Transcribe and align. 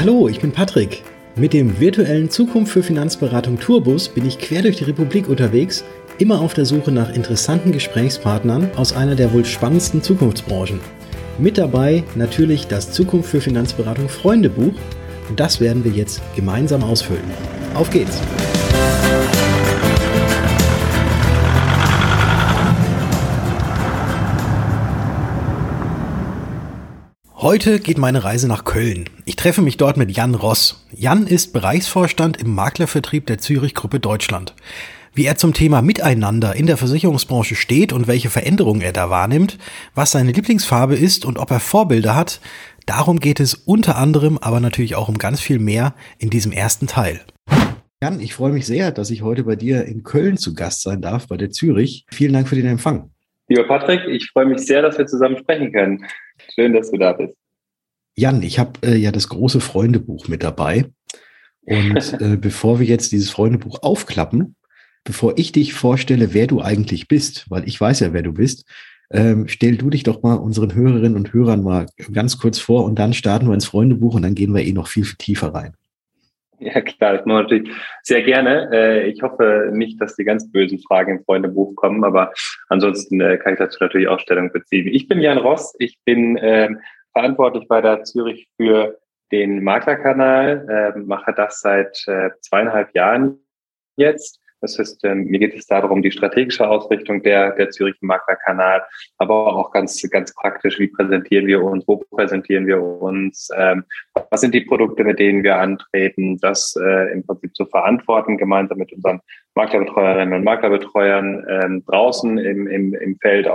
Hallo, 0.00 0.28
ich 0.28 0.40
bin 0.40 0.50
Patrick. 0.50 1.02
Mit 1.36 1.52
dem 1.52 1.78
virtuellen 1.78 2.28
Zukunft 2.28 2.72
für 2.72 2.82
Finanzberatung 2.82 3.58
Tourbus 3.60 4.08
bin 4.08 4.26
ich 4.26 4.38
quer 4.38 4.62
durch 4.62 4.76
die 4.76 4.84
Republik 4.84 5.28
unterwegs, 5.28 5.84
immer 6.18 6.40
auf 6.40 6.52
der 6.52 6.64
Suche 6.66 6.90
nach 6.90 7.14
interessanten 7.14 7.70
Gesprächspartnern 7.70 8.70
aus 8.76 8.92
einer 8.92 9.14
der 9.14 9.32
wohl 9.32 9.44
spannendsten 9.44 10.02
Zukunftsbranchen. 10.02 10.80
Mit 11.38 11.58
dabei 11.58 12.02
natürlich 12.16 12.66
das 12.66 12.90
Zukunft 12.90 13.30
für 13.30 13.40
Finanzberatung 13.40 14.08
Freundebuch 14.08 14.74
und 15.28 15.40
das 15.40 15.60
werden 15.60 15.84
wir 15.84 15.92
jetzt 15.92 16.20
gemeinsam 16.34 16.82
ausfüllen. 16.82 17.30
Auf 17.74 17.88
geht's! 17.88 18.20
Heute 27.44 27.78
geht 27.78 27.98
meine 27.98 28.24
Reise 28.24 28.48
nach 28.48 28.64
Köln. 28.64 29.04
Ich 29.26 29.36
treffe 29.36 29.60
mich 29.60 29.76
dort 29.76 29.98
mit 29.98 30.10
Jan 30.10 30.34
Ross. 30.34 30.88
Jan 30.96 31.26
ist 31.26 31.52
Bereichsvorstand 31.52 32.40
im 32.40 32.54
Maklervertrieb 32.54 33.26
der 33.26 33.36
Zürich 33.36 33.74
Gruppe 33.74 34.00
Deutschland. 34.00 34.54
Wie 35.12 35.26
er 35.26 35.36
zum 35.36 35.52
Thema 35.52 35.82
Miteinander 35.82 36.56
in 36.56 36.66
der 36.66 36.78
Versicherungsbranche 36.78 37.54
steht 37.54 37.92
und 37.92 38.08
welche 38.08 38.30
Veränderungen 38.30 38.80
er 38.80 38.94
da 38.94 39.10
wahrnimmt, 39.10 39.58
was 39.94 40.12
seine 40.12 40.32
Lieblingsfarbe 40.32 40.96
ist 40.96 41.26
und 41.26 41.38
ob 41.38 41.50
er 41.50 41.60
Vorbilder 41.60 42.16
hat, 42.16 42.40
darum 42.86 43.20
geht 43.20 43.40
es 43.40 43.52
unter 43.52 43.98
anderem, 43.98 44.38
aber 44.38 44.60
natürlich 44.60 44.94
auch 44.94 45.10
um 45.10 45.18
ganz 45.18 45.38
viel 45.38 45.58
mehr 45.58 45.92
in 46.16 46.30
diesem 46.30 46.50
ersten 46.50 46.86
Teil. 46.86 47.20
Jan, 48.02 48.20
ich 48.20 48.32
freue 48.32 48.54
mich 48.54 48.64
sehr, 48.64 48.90
dass 48.90 49.10
ich 49.10 49.20
heute 49.20 49.44
bei 49.44 49.56
dir 49.56 49.84
in 49.84 50.02
Köln 50.02 50.38
zu 50.38 50.54
Gast 50.54 50.80
sein 50.80 51.02
darf, 51.02 51.28
bei 51.28 51.36
der 51.36 51.50
Zürich. 51.50 52.06
Vielen 52.10 52.32
Dank 52.32 52.48
für 52.48 52.56
den 52.56 52.64
Empfang. 52.64 53.10
Lieber 53.48 53.64
Patrick, 53.64 54.00
ich 54.08 54.30
freue 54.30 54.46
mich 54.46 54.60
sehr, 54.60 54.80
dass 54.80 54.96
wir 54.96 55.06
zusammen 55.06 55.36
sprechen 55.36 55.70
können. 55.70 56.06
Schön, 56.54 56.72
dass 56.72 56.90
du 56.90 56.98
da 56.98 57.12
bist. 57.12 57.34
Jan, 58.16 58.42
ich 58.42 58.58
habe 58.58 58.72
äh, 58.86 58.96
ja 58.96 59.12
das 59.12 59.28
große 59.28 59.60
Freundebuch 59.60 60.28
mit 60.28 60.42
dabei. 60.42 60.86
Und 61.62 62.12
äh, 62.20 62.36
bevor 62.36 62.78
wir 62.78 62.86
jetzt 62.86 63.12
dieses 63.12 63.30
Freundebuch 63.30 63.82
aufklappen, 63.82 64.56
bevor 65.04 65.36
ich 65.38 65.52
dich 65.52 65.74
vorstelle, 65.74 66.34
wer 66.34 66.46
du 66.46 66.60
eigentlich 66.60 67.08
bist, 67.08 67.46
weil 67.50 67.66
ich 67.68 67.80
weiß 67.80 68.00
ja, 68.00 68.12
wer 68.12 68.22
du 68.22 68.32
bist, 68.32 68.64
ähm, 69.10 69.48
stell 69.48 69.76
du 69.76 69.90
dich 69.90 70.02
doch 70.02 70.22
mal 70.22 70.34
unseren 70.34 70.74
Hörerinnen 70.74 71.16
und 71.16 71.32
Hörern 71.32 71.62
mal 71.62 71.86
ganz 72.12 72.38
kurz 72.38 72.58
vor 72.58 72.84
und 72.84 72.98
dann 72.98 73.12
starten 73.12 73.46
wir 73.46 73.54
ins 73.54 73.66
Freundebuch 73.66 74.14
und 74.14 74.22
dann 74.22 74.34
gehen 74.34 74.54
wir 74.54 74.64
eh 74.64 74.72
noch 74.72 74.88
viel, 74.88 75.04
viel 75.04 75.16
tiefer 75.16 75.48
rein. 75.48 75.74
Ja, 76.74 76.80
klar, 76.80 77.18
das 77.18 77.26
machen 77.26 77.36
wir 77.36 77.42
natürlich 77.42 77.70
sehr 78.02 78.22
gerne. 78.22 78.70
Äh, 78.72 79.08
ich 79.08 79.22
hoffe 79.22 79.70
nicht, 79.72 80.00
dass 80.00 80.16
die 80.16 80.24
ganz 80.24 80.50
bösen 80.50 80.78
Fragen 80.80 81.18
im 81.18 81.24
Freundebuch 81.24 81.74
kommen, 81.74 82.04
aber 82.04 82.32
ansonsten 82.68 83.20
äh, 83.20 83.36
kann 83.36 83.52
ich 83.52 83.58
dazu 83.58 83.78
natürlich 83.80 84.08
auch 84.08 84.18
Stellung 84.18 84.50
beziehen. 84.50 84.88
Ich 84.88 85.06
bin 85.06 85.20
Jan 85.20 85.38
Ross, 85.38 85.74
ich 85.78 85.98
bin 86.04 86.38
ähm, 86.40 86.80
verantwortlich 87.12 87.68
bei 87.68 87.80
der 87.80 88.04
Zürich 88.04 88.48
für 88.56 88.98
den 89.30 89.62
Maklerkanal, 89.62 90.94
mache 91.06 91.32
das 91.34 91.60
seit 91.60 92.06
äh, 92.06 92.30
zweieinhalb 92.40 92.94
Jahren 92.94 93.38
jetzt 93.96 94.40
das 94.64 94.78
heißt, 94.78 95.04
ähm, 95.04 95.26
mir 95.26 95.38
geht 95.38 95.54
es 95.54 95.66
darum, 95.66 96.02
die 96.02 96.10
strategische 96.10 96.66
Ausrichtung 96.66 97.22
der, 97.22 97.52
der 97.52 97.70
Zürich 97.70 97.96
Maklerkanal, 98.00 98.82
aber 99.18 99.54
auch 99.54 99.70
ganz, 99.70 100.02
ganz 100.10 100.34
praktisch, 100.34 100.78
wie 100.78 100.88
präsentieren 100.88 101.46
wir 101.46 101.62
uns, 101.62 101.86
wo 101.86 101.96
präsentieren 101.96 102.66
wir 102.66 102.82
uns, 102.82 103.50
ähm, 103.56 103.84
was 104.30 104.40
sind 104.40 104.54
die 104.54 104.62
Produkte, 104.62 105.04
mit 105.04 105.18
denen 105.18 105.44
wir 105.44 105.56
antreten, 105.56 106.38
das 106.38 106.74
äh, 106.82 107.12
im 107.12 107.26
Prinzip 107.26 107.54
zu 107.54 107.66
verantworten, 107.66 108.38
gemeinsam 108.38 108.78
mit 108.78 108.92
unseren 108.92 109.20
Maklerbetreuerinnen 109.54 110.34
und 110.34 110.44
Maklerbetreuern 110.44 111.46
ähm, 111.48 111.84
draußen 111.84 112.38
im, 112.38 112.66
im, 112.66 112.94
im 112.94 113.18
Feld, 113.18 113.46
äh, 113.46 113.50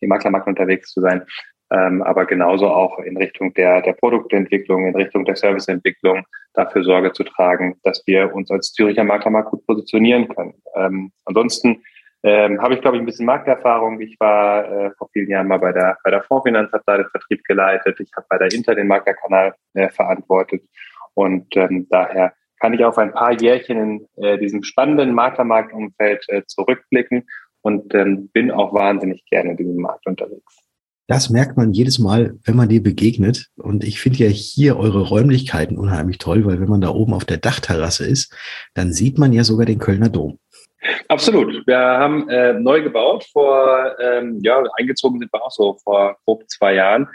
im 0.00 0.08
Maklermarkt 0.08 0.48
unterwegs 0.48 0.92
zu 0.92 1.00
sein 1.00 1.22
ähm, 1.70 2.02
aber 2.02 2.24
genauso 2.24 2.68
auch 2.68 2.98
in 3.00 3.16
Richtung 3.16 3.52
der, 3.54 3.82
der 3.82 3.92
Produktentwicklung, 3.92 4.86
in 4.86 4.96
Richtung 4.96 5.24
der 5.24 5.36
Serviceentwicklung 5.36 6.24
dafür 6.54 6.82
Sorge 6.82 7.12
zu 7.12 7.24
tragen, 7.24 7.78
dass 7.82 8.02
wir 8.06 8.34
uns 8.34 8.50
als 8.50 8.72
Züricher 8.72 9.04
Maklermarkt 9.04 9.50
gut 9.50 9.66
positionieren 9.66 10.28
können. 10.28 10.54
Ähm, 10.74 11.12
ansonsten 11.24 11.82
ähm, 12.22 12.60
habe 12.60 12.74
ich, 12.74 12.80
glaube 12.80 12.96
ich, 12.96 13.02
ein 13.02 13.06
bisschen 13.06 13.26
Markterfahrung. 13.26 14.00
Ich 14.00 14.16
war 14.18 14.64
äh, 14.64 14.90
vor 14.96 15.08
vielen 15.12 15.28
Jahren 15.28 15.46
mal 15.46 15.58
bei 15.58 15.72
der, 15.72 15.98
bei 16.02 16.10
der 16.10 16.22
Fondsfinanz, 16.22 16.72
habe 16.72 16.82
da 16.86 16.96
den 16.96 17.10
Vertrieb 17.10 17.44
geleitet. 17.44 18.00
Ich 18.00 18.10
habe 18.16 18.26
bei 18.28 18.38
der 18.38 18.52
Inter 18.52 18.74
den 18.74 18.88
Maklerkanal 18.88 19.54
äh, 19.74 19.88
verantwortet. 19.90 20.62
Und 21.14 21.56
ähm, 21.56 21.86
daher 21.90 22.32
kann 22.60 22.72
ich 22.72 22.84
auf 22.84 22.98
ein 22.98 23.12
paar 23.12 23.32
Jährchen 23.32 24.08
in 24.16 24.24
äh, 24.24 24.38
diesem 24.38 24.64
spannenden 24.64 25.14
Maklermarktumfeld 25.14 26.24
äh, 26.28 26.42
zurückblicken 26.46 27.28
und 27.62 27.94
ähm, 27.94 28.28
bin 28.32 28.50
auch 28.50 28.72
wahnsinnig 28.72 29.24
gerne 29.26 29.50
in 29.50 29.56
diesem 29.56 29.76
Markt 29.76 30.06
unterwegs. 30.06 30.67
Das 31.08 31.30
merkt 31.30 31.56
man 31.56 31.72
jedes 31.72 31.98
Mal, 31.98 32.34
wenn 32.44 32.54
man 32.54 32.68
dir 32.68 32.82
begegnet. 32.82 33.46
Und 33.56 33.82
ich 33.82 33.98
finde 33.98 34.18
ja 34.18 34.28
hier 34.28 34.78
eure 34.78 35.08
Räumlichkeiten 35.08 35.78
unheimlich 35.78 36.18
toll, 36.18 36.44
weil 36.44 36.60
wenn 36.60 36.68
man 36.68 36.82
da 36.82 36.90
oben 36.90 37.14
auf 37.14 37.24
der 37.24 37.38
Dachterrasse 37.38 38.06
ist, 38.06 38.36
dann 38.74 38.92
sieht 38.92 39.16
man 39.18 39.32
ja 39.32 39.42
sogar 39.42 39.64
den 39.64 39.78
Kölner 39.78 40.10
Dom. 40.10 40.38
Absolut. 41.08 41.66
Wir 41.66 41.78
haben 41.78 42.28
äh, 42.28 42.52
neu 42.52 42.82
gebaut 42.82 43.24
vor, 43.32 43.96
ähm, 43.98 44.38
ja, 44.42 44.62
eingezogen 44.78 45.18
sind 45.18 45.32
wir 45.32 45.42
auch 45.42 45.50
so 45.50 45.78
vor 45.82 46.18
grob 46.26 46.44
zwei 46.48 46.74
Jahren 46.74 47.08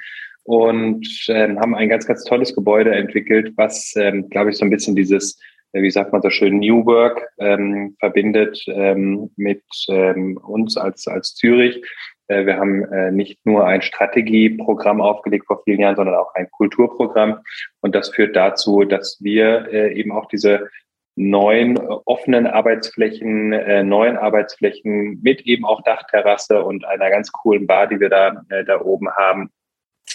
und 0.43 1.07
ähm, 1.27 1.59
haben 1.59 1.75
ein 1.75 1.87
ganz, 1.87 2.07
ganz 2.07 2.23
tolles 2.23 2.55
Gebäude 2.55 2.95
entwickelt, 2.95 3.53
was, 3.57 3.93
ähm, 3.95 4.27
glaube 4.29 4.49
ich, 4.49 4.57
so 4.57 4.65
ein 4.65 4.71
bisschen 4.71 4.95
dieses, 4.95 5.39
äh, 5.71 5.83
wie 5.83 5.91
sagt 5.91 6.11
man 6.11 6.21
so 6.23 6.31
schön, 6.31 6.59
New 6.59 6.83
Work 6.85 7.21
ähm, 7.37 7.95
verbindet 7.99 8.59
ähm, 8.67 9.29
mit 9.37 9.63
ähm, 9.87 10.37
uns 10.37 10.77
als, 10.77 11.07
als 11.07 11.35
Zürich 11.35 11.81
wir 12.28 12.57
haben 12.57 12.85
äh, 12.85 13.11
nicht 13.11 13.45
nur 13.45 13.66
ein 13.66 13.81
Strategieprogramm 13.81 15.01
aufgelegt 15.01 15.45
vor 15.47 15.61
vielen 15.63 15.79
Jahren, 15.79 15.95
sondern 15.95 16.16
auch 16.16 16.34
ein 16.35 16.50
Kulturprogramm. 16.51 17.39
Und 17.81 17.95
das 17.95 18.09
führt 18.09 18.35
dazu, 18.35 18.84
dass 18.84 19.17
wir 19.22 19.67
äh, 19.72 19.94
eben 19.94 20.11
auch 20.11 20.28
diese 20.28 20.69
neuen 21.16 21.78
offenen 21.78 22.47
Arbeitsflächen, 22.47 23.50
neuen 23.88 24.17
Arbeitsflächen 24.17 25.22
mit 25.22 25.41
eben 25.41 25.63
auch 25.63 25.83
Dachterrasse 25.83 26.63
und 26.63 26.85
einer 26.85 27.12
ganz 27.12 27.31
coolen 27.31 27.67
Bar, 27.67 27.85
die 27.85 28.00
wir 28.00 28.09
da, 28.09 28.41
da 28.66 28.81
oben 28.81 29.12
haben, 29.12 29.51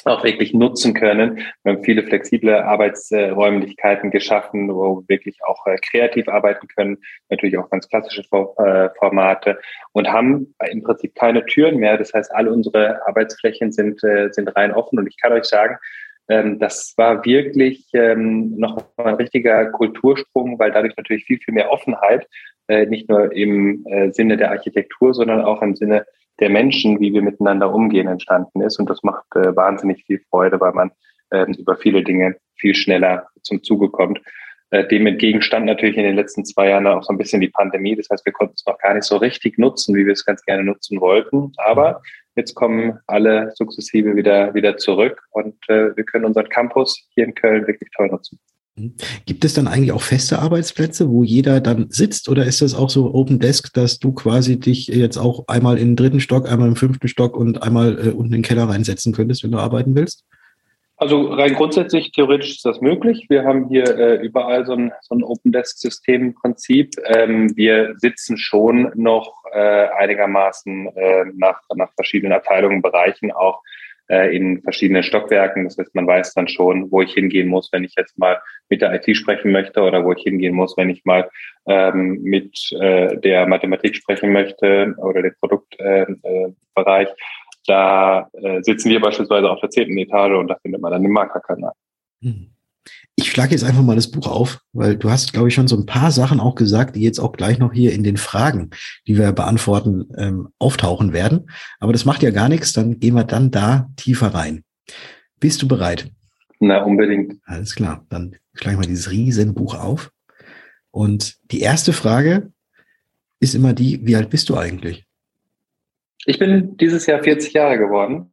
auch 0.07 0.25
wirklich 0.25 0.55
nutzen 0.55 0.95
können. 0.95 1.39
Wir 1.63 1.73
haben 1.73 1.85
viele 1.85 2.03
flexible 2.03 2.55
Arbeitsräumlichkeiten 2.55 4.11
geschaffen, 4.11 4.69
wo 4.69 5.01
wir 5.01 5.09
wirklich 5.09 5.39
auch 5.47 5.67
äh, 5.67 5.77
kreativ 5.77 6.29
arbeiten 6.29 6.69
können, 6.69 6.99
natürlich 7.29 7.59
auch 7.59 7.71
ganz 7.71 7.89
klassische 7.89 8.23
äh, 8.23 8.89
Formate 8.99 9.59
und 9.93 10.09
haben 10.09 10.55
im 10.71 10.83
Prinzip 10.83 11.15
keine 11.15 11.45
Türen 11.47 11.79
mehr. 11.79 11.97
Das 11.97 12.13
heißt, 12.13 12.35
alle 12.35 12.53
unsere 12.53 13.07
Arbeitsflächen 13.07 13.73
sind, 13.73 14.03
äh, 14.05 14.29
sind 14.33 14.55
rein 14.57 14.73
offen 14.73 14.99
und 14.99 15.07
ich 15.07 15.17
kann 15.21 15.33
euch 15.33 15.45
sagen, 15.45 15.77
ähm, 16.29 16.59
das 16.59 16.95
war 16.97 17.25
wirklich 17.25 17.89
ähm, 17.95 18.57
noch 18.57 18.85
ein 18.97 19.15
richtiger 19.15 19.67
Kultursprung, 19.67 20.59
weil 20.59 20.73
dadurch 20.73 20.97
natürlich 20.97 21.25
viel, 21.25 21.39
viel 21.39 21.55
mehr 21.55 21.71
Offenheit, 21.71 22.27
nicht 22.71 23.09
nur 23.09 23.33
im 23.33 23.87
Sinne 24.13 24.37
der 24.37 24.51
Architektur, 24.51 25.15
sondern 25.15 25.41
auch 25.41 25.63
im 25.63 25.75
Sinne 25.75 26.05
der 26.41 26.51
Menschen, 26.51 27.01
wie 27.01 27.13
wir 27.13 27.23
miteinander 27.23 27.73
umgehen, 27.73 28.07
entstanden 28.07 28.61
ist. 28.61 28.79
Und 28.79 28.89
das 28.89 29.03
macht 29.03 29.25
äh, 29.35 29.55
wahnsinnig 29.55 30.05
viel 30.05 30.21
Freude, 30.31 30.61
weil 30.61 30.73
man 30.73 30.91
äh, 31.31 31.47
über 31.59 31.77
viele 31.77 32.03
Dinge 32.03 32.37
viel 32.57 32.75
schneller 32.75 33.27
zum 33.43 33.63
Zuge 33.63 33.89
kommt. 33.89 34.21
Äh, 34.71 34.87
dem 34.87 35.07
entgegenstand 35.07 35.67
natürlich 35.67 35.97
in 35.97 36.05
den 36.05 36.17
letzten 36.17 36.45
zwei 36.45 36.69
Jahren 36.69 36.87
auch 36.87 37.03
so 37.03 37.13
ein 37.13 37.19
bisschen 37.19 37.41
die 37.41 37.49
Pandemie. 37.49 37.97
Das 37.97 38.09
heißt, 38.11 38.25
wir 38.27 38.33
konnten 38.33 38.55
es 38.57 38.67
noch 38.67 38.79
gar 38.79 38.95
nicht 38.95 39.05
so 39.05 39.17
richtig 39.17 39.59
nutzen, 39.59 39.95
wie 39.95 40.05
wir 40.05 40.13
es 40.13 40.25
ganz 40.25 40.45
gerne 40.45 40.63
nutzen 40.63 41.01
wollten. 41.01 41.53
Aber 41.57 42.03
jetzt 42.37 42.55
kommen 42.55 42.99
alle 43.07 43.53
sukzessive 43.55 44.15
wieder, 44.15 44.55
wieder 44.55 44.77
zurück 44.77 45.23
und 45.31 45.57
äh, 45.69 45.97
wir 45.97 46.05
können 46.05 46.27
unseren 46.27 46.49
Campus 46.49 47.09
hier 47.15 47.25
in 47.25 47.35
Köln 47.35 47.67
wirklich 47.67 47.91
toll 47.97 48.09
nutzen. 48.09 48.39
Gibt 49.27 49.45
es 49.45 49.55
dann 49.55 49.69
eigentlich 49.69 49.93
auch 49.93 50.03
feste 50.03 50.39
Arbeitsplätze, 50.39 51.11
wo 51.11 51.23
jeder 51.23 51.61
dann 51.61 51.87
sitzt 51.91 52.29
oder 52.29 52.45
ist 52.45 52.63
das 52.63 52.75
auch 52.75 52.91
so 52.91 53.15
Open 53.15 53.39
Desk, 53.39 53.73
dass 53.75 53.99
du 53.99 54.13
quasi 54.13 54.59
dich 54.59 54.89
jetzt 54.89 55.19
auch 55.19 55.47
einmal 55.49 55.79
in 55.79 55.91
den 55.91 55.97
dritten 55.97 56.21
Stock, 56.21 56.51
einmal 56.51 56.69
im 56.69 56.77
fünften 56.77 57.09
Stock 57.09 57.37
und 57.37 57.63
einmal 57.63 57.99
äh, 57.99 58.11
unten 58.11 58.27
in 58.27 58.41
den 58.41 58.43
Keller 58.43 58.69
reinsetzen 58.69 59.13
könntest, 59.13 59.45
wenn 59.45 59.53
du 59.53 59.59
arbeiten 59.59 59.95
willst? 59.95 60.25
Also 61.01 61.29
rein 61.29 61.55
grundsätzlich, 61.55 62.11
theoretisch 62.11 62.57
ist 62.57 62.65
das 62.65 62.81
möglich. 62.81 63.27
Wir 63.29 63.45
haben 63.45 63.69
hier 63.69 63.85
äh, 63.97 64.17
überall 64.17 64.67
so 64.67 64.73
ein, 64.73 64.93
so 65.03 65.15
ein 65.15 65.23
Open 65.23 65.53
Desk-System 65.53 66.23
im 66.23 66.35
Prinzip. 66.35 66.91
Ähm, 67.05 67.57
wir 67.57 67.95
sitzen 67.99 68.37
schon 68.37 68.91
noch 68.97 69.45
äh, 69.53 69.87
einigermaßen 69.97 70.89
äh, 70.89 71.25
nach, 71.37 71.61
nach 71.77 71.93
verschiedenen 71.95 72.33
Abteilungen, 72.33 72.83
Bereichen 72.83 73.31
auch 73.31 73.63
äh, 74.09 74.35
in 74.35 74.63
verschiedenen 74.63 75.03
Stockwerken. 75.03 75.65
Das 75.65 75.79
heißt, 75.79 75.95
man 75.95 76.07
weiß 76.07 76.35
dann 76.35 76.49
schon, 76.49 76.91
wo 76.91 77.03
ich 77.03 77.13
hingehen 77.13 77.49
muss, 77.49 77.71
wenn 77.73 77.85
ich 77.85 77.95
jetzt 77.97 78.19
mal 78.19 78.41
mit 78.69 78.83
der 78.83 78.95
IT 78.95 79.17
sprechen 79.17 79.53
möchte 79.53 79.81
oder 79.83 80.05
wo 80.05 80.13
ich 80.13 80.23
hingehen 80.23 80.55
muss, 80.55 80.77
wenn 80.77 80.91
ich 80.91 81.05
mal 81.05 81.31
ähm, 81.67 82.21
mit 82.23 82.59
äh, 82.73 83.17
der 83.19 83.47
Mathematik 83.47 83.97
sprechen 83.97 84.33
möchte 84.33 84.95
oder 84.99 85.23
dem 85.23 85.35
Produktbereich. 85.41 87.09
Äh, 87.09 87.13
äh, 87.13 87.15
da 87.67 88.29
äh, 88.33 88.63
sitzen 88.63 88.91
wir 88.91 89.01
beispielsweise 89.01 89.51
auf 89.51 89.61
der 89.61 89.71
zehnten 89.71 89.99
Etage 89.99 90.39
und 90.39 90.49
da 90.49 90.57
findet 90.63 90.81
man 90.81 90.93
dann 90.93 91.03
den 91.03 91.13
Markerkanal. 91.13 91.73
Hm 92.23 92.51
ich 93.17 93.33
schlage 93.33 93.51
jetzt 93.51 93.65
einfach 93.65 93.83
mal 93.83 93.97
das 93.97 94.11
Buch 94.11 94.29
auf, 94.29 94.61
weil 94.73 94.97
du 94.97 95.11
hast, 95.11 95.33
glaube 95.33 95.49
ich, 95.49 95.55
schon 95.55 95.67
so 95.67 95.77
ein 95.77 95.87
paar 95.87 96.13
Sachen 96.13 96.39
auch 96.39 96.55
gesagt, 96.55 96.95
die 96.95 97.03
jetzt 97.03 97.19
auch 97.19 97.33
gleich 97.33 97.59
noch 97.59 97.73
hier 97.73 97.93
in 97.93 98.05
den 98.05 98.17
Fragen, 98.17 98.71
die 99.09 99.19
wir 99.19 99.33
beantworten, 99.33 100.09
ähm, 100.17 100.49
auftauchen 100.59 101.13
werden. 101.13 101.51
Aber 101.81 101.93
das 101.93 102.05
macht 102.05 102.23
ja 102.23 102.31
gar 102.31 102.49
nichts, 102.49 102.73
dann 102.73 103.01
gehen 103.01 103.15
wir 103.15 103.25
dann 103.25 103.51
da 103.51 103.91
tiefer 103.97 104.29
rein. 104.29 104.63
Bist 105.41 105.61
du 105.63 105.69
bereit? 105.69 106.11
Na, 106.61 106.83
unbedingt. 106.83 107.41
Alles 107.45 107.75
klar. 107.75 108.07
Dann 108.09 108.37
schlage 108.55 108.75
ich 108.75 108.81
mal 108.81 108.87
dieses 108.87 109.11
Riesenbuch 109.11 109.75
auf. 109.75 110.11
Und 110.91 111.39
die 111.51 111.61
erste 111.61 111.93
Frage 111.93 112.53
ist 113.41 113.55
immer 113.55 113.73
die, 113.73 114.07
wie 114.07 114.17
alt 114.17 114.31
bist 114.31 114.49
du 114.49 114.57
eigentlich? 114.57 115.07
Ich 116.25 116.39
bin 116.39 116.77
dieses 116.77 117.07
Jahr 117.07 117.23
40 117.23 117.53
Jahre 117.53 117.79
geworden. 117.79 118.33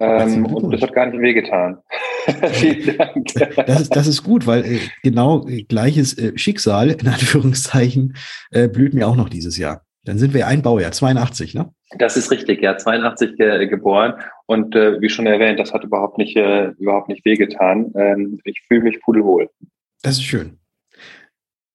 Ähm, 0.00 0.46
und 0.46 0.70
das 0.70 0.82
hat 0.82 0.94
gar 0.94 1.06
nicht 1.06 1.20
wehgetan. 1.20 1.78
Vielen 2.52 2.96
Dank. 2.96 3.26
Das 3.66 3.80
ist, 3.80 3.96
das 3.96 4.06
ist 4.06 4.22
gut, 4.22 4.46
weil 4.46 4.64
äh, 4.64 4.78
genau 5.02 5.46
äh, 5.48 5.62
gleiches 5.62 6.16
äh, 6.18 6.36
Schicksal, 6.36 6.90
in 6.90 7.08
Anführungszeichen, 7.08 8.14
blüht 8.72 8.94
mir 8.94 9.06
auch 9.06 9.16
noch 9.16 9.28
dieses 9.28 9.58
Jahr. 9.58 9.82
Dann 10.04 10.16
sind 10.16 10.32
wir 10.32 10.46
ein 10.46 10.62
Baujahr, 10.62 10.92
82, 10.92 11.54
ne? 11.54 11.70
Das 11.98 12.16
ist 12.16 12.30
richtig, 12.30 12.62
ja, 12.62 12.78
82 12.78 13.36
ge 13.36 13.66
geboren. 13.66 14.14
Und 14.46 14.74
äh, 14.74 15.00
wie 15.02 15.08
schon 15.10 15.26
erwähnt, 15.26 15.58
das 15.58 15.74
hat 15.74 15.84
überhaupt 15.84 16.16
nicht, 16.16 16.36
äh, 16.36 16.68
überhaupt 16.78 17.08
nicht 17.08 17.24
wehgetan. 17.26 17.92
Ähm, 17.94 18.40
ich 18.44 18.62
fühle 18.66 18.82
mich 18.82 19.00
pudelwohl. 19.02 19.50
Das 20.02 20.14
ist 20.14 20.24
schön. 20.24 20.58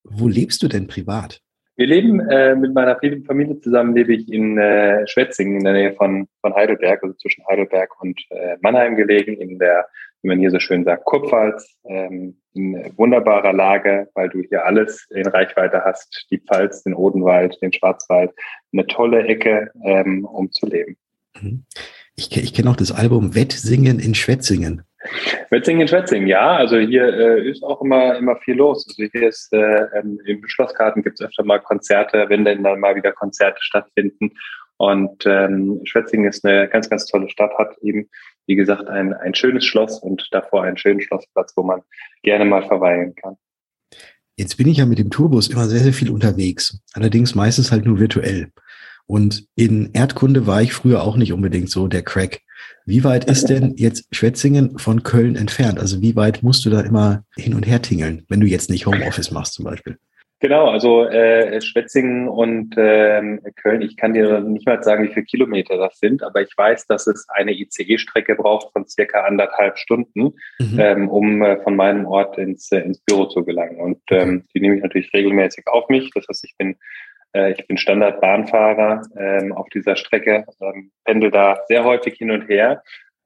Wo 0.03 0.27
lebst 0.27 0.63
du 0.63 0.67
denn 0.67 0.87
privat? 0.87 1.41
Wir 1.75 1.87
leben 1.87 2.19
äh, 2.21 2.55
mit 2.55 2.73
meiner 2.73 2.99
Familie 3.25 3.59
zusammen, 3.59 3.95
lebe 3.95 4.13
ich 4.13 4.31
in 4.31 4.57
äh, 4.59 5.07
Schwetzingen 5.07 5.57
in 5.57 5.63
der 5.63 5.73
Nähe 5.73 5.93
von, 5.93 6.27
von 6.41 6.53
Heidelberg, 6.53 7.03
also 7.03 7.15
zwischen 7.15 7.43
Heidelberg 7.47 7.89
und 8.01 8.19
äh, 8.29 8.57
Mannheim 8.61 8.95
gelegen, 8.95 9.33
in 9.33 9.57
der, 9.57 9.87
wie 10.23 10.29
man 10.29 10.39
hier 10.39 10.51
so 10.51 10.59
schön 10.59 10.85
sagt, 10.85 11.05
Kurpfalz, 11.05 11.75
ähm, 11.85 12.37
in 12.53 12.91
wunderbarer 12.97 13.53
Lage, 13.53 14.07
weil 14.15 14.29
du 14.29 14.41
hier 14.41 14.65
alles 14.65 15.05
in 15.09 15.27
Reichweite 15.27 15.83
hast, 15.83 16.27
die 16.31 16.39
Pfalz, 16.39 16.83
den 16.83 16.93
Odenwald, 16.93 17.61
den 17.61 17.73
Schwarzwald, 17.73 18.31
eine 18.71 18.87
tolle 18.87 19.25
Ecke, 19.25 19.71
ähm, 19.83 20.25
um 20.25 20.51
zu 20.51 20.65
leben. 20.65 20.97
Mhm. 21.39 21.65
Ich, 22.15 22.35
ich 22.37 22.53
kenne 22.53 22.69
auch 22.69 22.75
das 22.75 22.91
Album 22.91 23.35
Wettsingen 23.35 23.99
in 23.99 24.15
Schwetzingen. 24.15 24.83
Wetzingen, 25.49 25.87
Schwetzingen, 25.87 26.27
ja. 26.27 26.55
Also 26.55 26.77
hier 26.77 27.05
äh, 27.05 27.49
ist 27.49 27.63
auch 27.63 27.81
immer, 27.81 28.15
immer 28.17 28.37
viel 28.37 28.55
los. 28.55 28.85
Also 28.87 29.11
hier 29.11 29.27
ist 29.27 29.51
äh, 29.51 29.87
ähm, 29.97 30.19
im 30.25 30.47
Schlossgarten 30.47 31.03
gibt 31.03 31.19
es 31.19 31.25
öfter 31.25 31.43
mal 31.43 31.59
Konzerte, 31.59 32.25
wenn 32.29 32.45
denn 32.45 32.63
dann 32.63 32.79
mal 32.79 32.95
wieder 32.95 33.11
Konzerte 33.11 33.57
stattfinden. 33.59 34.31
Und 34.77 35.25
ähm, 35.25 35.81
Schwetzingen 35.85 36.27
ist 36.29 36.45
eine 36.45 36.67
ganz, 36.67 36.89
ganz 36.89 37.05
tolle 37.05 37.29
Stadt, 37.29 37.51
hat 37.57 37.77
eben, 37.81 38.09
wie 38.45 38.55
gesagt, 38.55 38.87
ein, 38.87 39.13
ein 39.13 39.35
schönes 39.35 39.65
Schloss 39.65 39.99
und 39.99 40.27
davor 40.31 40.63
einen 40.63 40.77
schönen 40.77 41.01
Schlossplatz, 41.01 41.53
wo 41.55 41.63
man 41.63 41.81
gerne 42.23 42.45
mal 42.45 42.67
verweilen 42.67 43.15
kann. 43.15 43.37
Jetzt 44.35 44.57
bin 44.57 44.67
ich 44.67 44.77
ja 44.77 44.85
mit 44.85 44.97
dem 44.97 45.11
Tourbus 45.11 45.47
immer 45.47 45.67
sehr, 45.67 45.81
sehr 45.81 45.93
viel 45.93 46.09
unterwegs. 46.09 46.79
Allerdings 46.93 47.35
meistens 47.35 47.71
halt 47.71 47.85
nur 47.85 47.99
virtuell. 47.99 48.51
Und 49.05 49.45
in 49.55 49.91
Erdkunde 49.93 50.47
war 50.47 50.61
ich 50.61 50.73
früher 50.73 51.03
auch 51.03 51.17
nicht 51.17 51.33
unbedingt 51.33 51.69
so 51.69 51.87
der 51.87 52.03
Crack. 52.03 52.41
Wie 52.85 53.03
weit 53.03 53.25
ist 53.25 53.49
denn 53.49 53.73
jetzt 53.77 54.07
Schwetzingen 54.11 54.79
von 54.79 55.03
Köln 55.03 55.35
entfernt? 55.35 55.79
Also 55.79 56.01
wie 56.01 56.15
weit 56.15 56.41
musst 56.41 56.65
du 56.65 56.69
da 56.69 56.81
immer 56.81 57.23
hin 57.35 57.53
und 57.53 57.67
her 57.67 57.81
tingeln, 57.81 58.25
wenn 58.29 58.39
du 58.39 58.47
jetzt 58.47 58.69
nicht 58.69 58.85
Homeoffice 58.85 59.31
machst 59.31 59.53
zum 59.53 59.65
Beispiel? 59.65 59.97
Genau, 60.43 60.67
also 60.67 61.05
äh, 61.05 61.61
Schwetzingen 61.61 62.27
und 62.27 62.75
ähm, 62.75 63.39
Köln, 63.55 63.81
ich 63.81 63.95
kann 63.95 64.13
dir 64.13 64.41
nicht 64.41 64.67
mal 64.67 64.83
sagen, 64.83 65.05
wie 65.05 65.13
viele 65.13 65.25
Kilometer 65.25 65.77
das 65.77 65.99
sind, 65.99 66.21
aber 66.21 66.41
ich 66.41 66.51
weiß, 66.57 66.85
dass 66.87 67.07
es 67.07 67.25
eine 67.29 67.53
ICE-Strecke 67.53 68.35
braucht 68.35 68.73
von 68.73 68.85
circa 68.85 69.21
anderthalb 69.21 69.77
Stunden, 69.77 70.33
mhm. 70.59 70.79
ähm, 70.79 71.07
um 71.07 71.41
äh, 71.41 71.61
von 71.61 71.77
meinem 71.77 72.05
Ort 72.05 72.37
ins, 72.37 72.69
äh, 72.73 72.79
ins 72.79 72.99
Büro 72.99 73.27
zu 73.27 73.45
gelangen. 73.45 73.77
Und 73.79 74.01
ähm, 74.09 74.43
die 74.53 74.59
nehme 74.59 74.75
ich 74.75 74.83
natürlich 74.83 75.13
regelmäßig 75.13 75.65
auf 75.67 75.87
mich. 75.87 76.11
Das 76.13 76.25
heißt, 76.27 76.43
ich 76.43 76.57
bin 76.57 76.75
äh, 77.33 77.53
ich 77.53 77.65
bin 77.65 77.77
Standardbahnfahrer 77.77 79.01
ähm, 79.17 79.53
auf 79.53 79.69
dieser 79.69 79.95
Strecke, 79.95 80.43
ähm, 80.59 80.91
pendel 81.05 81.31
da 81.31 81.59
sehr 81.69 81.85
häufig 81.85 82.15
hin 82.15 82.31
und 82.31 82.49
her. 82.49 82.83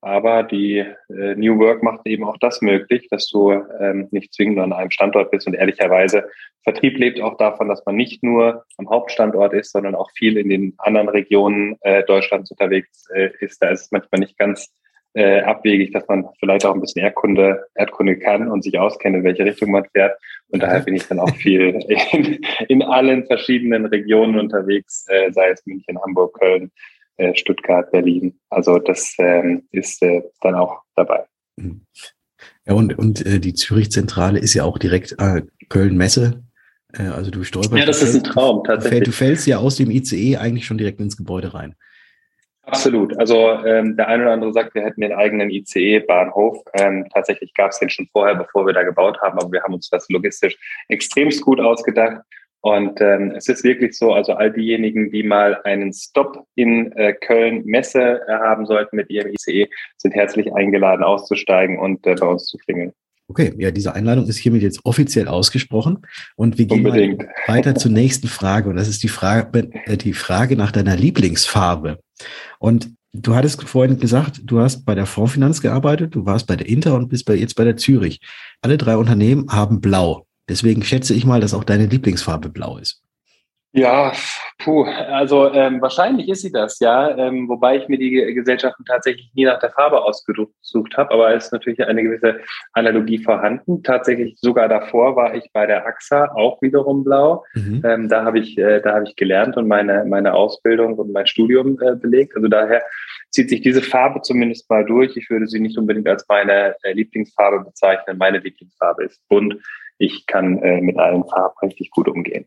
Aber 0.07 0.43
die 0.43 0.77
äh, 0.77 1.35
New 1.35 1.59
Work 1.59 1.83
macht 1.83 2.07
eben 2.07 2.23
auch 2.23 2.37
das 2.37 2.61
möglich, 2.61 3.09
dass 3.09 3.27
du 3.27 3.51
ähm, 3.51 4.07
nicht 4.11 4.33
zwingend 4.33 4.57
an 4.59 4.71
einem 4.71 4.89
Standort 4.89 5.31
bist. 5.31 5.47
Und 5.47 5.53
ehrlicherweise, 5.53 6.29
Vertrieb 6.63 6.97
lebt 6.97 7.19
auch 7.19 7.35
davon, 7.35 7.67
dass 7.67 7.85
man 7.85 7.97
nicht 7.97 8.23
nur 8.23 8.63
am 8.77 8.89
Hauptstandort 8.89 9.51
ist, 9.51 9.73
sondern 9.73 9.95
auch 9.95 10.09
viel 10.15 10.37
in 10.37 10.47
den 10.47 10.75
anderen 10.77 11.09
Regionen 11.09 11.75
äh, 11.81 12.03
Deutschlands 12.03 12.49
unterwegs 12.51 13.09
äh, 13.13 13.31
ist. 13.41 13.61
Da 13.61 13.67
ist 13.67 13.81
es 13.81 13.91
manchmal 13.91 14.21
nicht 14.21 14.37
ganz 14.37 14.73
äh, 15.13 15.41
abwegig, 15.41 15.91
dass 15.91 16.07
man 16.07 16.25
vielleicht 16.39 16.65
auch 16.65 16.73
ein 16.73 16.79
bisschen 16.79 17.03
Erdkunde, 17.03 17.65
Erdkunde 17.75 18.17
kann 18.17 18.49
und 18.49 18.63
sich 18.63 18.79
auskennt, 18.79 19.17
in 19.17 19.23
welche 19.25 19.43
Richtung 19.43 19.71
man 19.71 19.83
fährt. 19.91 20.17
Und 20.47 20.63
daher 20.63 20.79
bin 20.79 20.95
ich 20.95 21.05
dann 21.05 21.19
auch 21.19 21.35
viel 21.35 21.81
in, 22.13 22.39
in 22.69 22.81
allen 22.81 23.25
verschiedenen 23.25 23.85
Regionen 23.85 24.39
unterwegs, 24.39 25.05
äh, 25.09 25.33
sei 25.33 25.49
es 25.49 25.65
München, 25.65 26.01
Hamburg, 26.01 26.39
Köln, 26.39 26.71
äh, 27.17 27.35
Stuttgart, 27.35 27.91
Berlin. 27.91 28.39
Also 28.49 28.79
das 28.79 29.15
ähm, 29.19 29.67
ist 29.71 30.01
äh, 30.03 30.21
dann 30.41 30.55
auch 30.55 30.81
dabei. 30.95 31.25
Ja, 32.65 32.73
und, 32.73 32.97
und 32.97 33.25
äh, 33.25 33.39
die 33.39 33.53
Zürich-Zentrale 33.53 34.39
ist 34.39 34.53
ja 34.53 34.63
auch 34.63 34.77
direkt 34.77 35.15
äh, 35.19 35.41
Köln-Messe. 35.69 36.43
Äh, 36.93 37.07
also 37.07 37.31
du 37.31 37.43
stolperst. 37.43 37.77
Ja, 37.77 37.85
das 37.85 38.01
ist 38.01 38.15
ein 38.15 38.23
Traum, 38.23 38.63
tatsächlich. 38.63 39.03
Du 39.03 39.11
fällst 39.11 39.47
ja 39.47 39.57
aus 39.57 39.77
dem 39.77 39.91
ICE 39.91 40.37
eigentlich 40.37 40.65
schon 40.65 40.77
direkt 40.77 40.99
ins 40.99 41.17
Gebäude 41.17 41.53
rein. 41.53 41.75
Absolut. 42.63 43.17
Also 43.17 43.63
ähm, 43.63 43.95
der 43.95 44.09
eine 44.09 44.23
oder 44.23 44.33
andere 44.33 44.51
sagt, 44.51 44.75
wir 44.75 44.83
hätten 44.83 44.99
den 44.99 45.13
eigenen 45.13 45.49
ICE-Bahnhof. 45.49 46.57
Ähm, 46.73 47.07
tatsächlich 47.13 47.53
gab 47.53 47.71
es 47.71 47.79
den 47.79 47.89
schon 47.89 48.09
vorher, 48.11 48.35
bevor 48.35 48.65
wir 48.65 48.73
da 48.73 48.83
gebaut 48.83 49.17
haben, 49.21 49.39
aber 49.39 49.49
wir 49.53 49.63
haben 49.63 49.73
uns 49.73 49.89
das 49.89 50.05
logistisch 50.09 50.57
extremst 50.89 51.41
gut 51.41 51.61
ausgedacht. 51.61 52.23
Und 52.67 52.99
ähm, 52.99 53.31
es 53.33 53.47
ist 53.47 53.63
wirklich 53.63 53.97
so, 53.97 54.11
also 54.11 54.33
all 54.33 54.51
diejenigen, 54.51 55.09
die 55.09 55.23
mal 55.23 55.61
einen 55.63 55.93
Stop 55.93 56.45
in 56.55 56.91
äh, 56.97 57.13
Köln 57.13 57.63
Messe 57.63 58.19
äh, 58.27 58.31
haben 58.33 58.65
sollten 58.65 58.97
mit 58.97 59.09
ihrem 59.09 59.31
ICE, 59.31 59.69
sind 59.95 60.13
herzlich 60.13 60.53
eingeladen, 60.53 61.01
auszusteigen 61.01 61.79
und 61.79 62.05
äh, 62.05 62.15
bei 62.15 62.27
uns 62.27 62.43
zu 62.43 62.57
klingeln. 62.57 62.91
Okay, 63.29 63.53
ja, 63.57 63.71
diese 63.71 63.95
Einladung 63.95 64.27
ist 64.27 64.35
hiermit 64.35 64.63
jetzt 64.63 64.81
offiziell 64.83 65.29
ausgesprochen 65.29 65.99
und 66.35 66.57
wir 66.57 66.65
gehen 66.65 67.29
weiter 67.45 67.75
zur 67.75 67.91
nächsten 67.91 68.27
Frage 68.27 68.69
und 68.69 68.75
das 68.75 68.89
ist 68.89 69.01
die 69.01 69.07
Frage, 69.07 69.69
äh, 69.85 69.95
die 69.95 70.11
Frage 70.11 70.57
nach 70.57 70.73
deiner 70.73 70.97
Lieblingsfarbe. 70.97 71.99
Und 72.59 72.89
du 73.13 73.33
hattest 73.33 73.63
vorhin 73.63 73.97
gesagt, 73.97 74.41
du 74.43 74.59
hast 74.59 74.83
bei 74.83 74.93
der 74.93 75.05
Fondsfinanz 75.05 75.61
gearbeitet, 75.61 76.15
du 76.15 76.25
warst 76.25 76.47
bei 76.47 76.57
der 76.57 76.67
Inter 76.67 76.95
und 76.95 77.07
bist 77.07 77.25
bei, 77.25 77.35
jetzt 77.35 77.55
bei 77.55 77.63
der 77.63 77.77
Zürich. 77.77 78.19
Alle 78.61 78.77
drei 78.77 78.97
Unternehmen 78.97 79.47
haben 79.49 79.79
blau. 79.79 80.26
Deswegen 80.49 80.83
schätze 80.83 81.13
ich 81.13 81.25
mal, 81.25 81.41
dass 81.41 81.53
auch 81.53 81.63
deine 81.63 81.85
Lieblingsfarbe 81.85 82.49
blau 82.49 82.77
ist. 82.77 83.03
Ja, 83.73 84.13
puh, 84.59 84.85
also 84.85 85.53
ähm, 85.53 85.81
wahrscheinlich 85.81 86.29
ist 86.29 86.41
sie 86.41 86.51
das, 86.51 86.79
ja. 86.79 87.15
Ähm, 87.17 87.47
wobei 87.49 87.77
ich 87.77 87.87
mir 87.89 87.97
die 87.99 88.33
Gesellschaften 88.33 88.85
tatsächlich 88.85 89.29
nie 89.35 89.45
nach 89.45 89.59
der 89.59 89.71
Farbe 89.71 90.03
ausgesucht 90.03 90.97
habe, 90.97 91.11
aber 91.11 91.35
es 91.35 91.45
ist 91.45 91.51
natürlich 91.51 91.85
eine 91.85 92.01
gewisse 92.01 92.39
Analogie 92.73 93.19
vorhanden. 93.19 93.83
Tatsächlich 93.83 94.37
sogar 94.41 94.67
davor 94.69 95.15
war 95.15 95.35
ich 95.35 95.51
bei 95.53 95.67
der 95.67 95.85
AXA 95.85 96.31
auch 96.33 96.61
wiederum 96.61 97.03
blau. 97.03 97.43
Mhm. 97.53 97.83
Ähm, 97.85 98.09
da 98.09 98.23
habe 98.23 98.39
ich, 98.39 98.57
äh, 98.57 98.81
da 98.81 98.95
habe 98.95 99.05
ich 99.07 99.15
gelernt 99.15 99.57
und 99.57 99.67
meine 99.67 100.05
meine 100.05 100.33
Ausbildung 100.33 100.95
und 100.95 101.11
mein 101.11 101.27
Studium 101.27 101.77
äh, 101.81 101.95
belegt. 101.95 102.35
Also 102.35 102.47
daher 102.47 102.81
zieht 103.31 103.49
sich 103.49 103.61
diese 103.61 103.81
Farbe 103.81 104.21
zumindest 104.21 104.69
mal 104.69 104.85
durch. 104.85 105.15
Ich 105.17 105.29
würde 105.29 105.45
sie 105.45 105.59
nicht 105.59 105.77
unbedingt 105.77 106.07
als 106.07 106.25
meine 106.29 106.75
äh, 106.83 106.93
Lieblingsfarbe 106.93 107.65
bezeichnen. 107.65 108.17
Meine 108.17 108.39
Lieblingsfarbe 108.39 109.03
ist 109.03 109.21
bunt. 109.27 109.57
Ich 109.97 110.25
kann 110.25 110.59
äh, 110.59 110.81
mit 110.81 110.97
allen 110.97 111.23
Farben 111.25 111.55
richtig 111.63 111.91
gut 111.91 112.07
umgehen. 112.07 112.45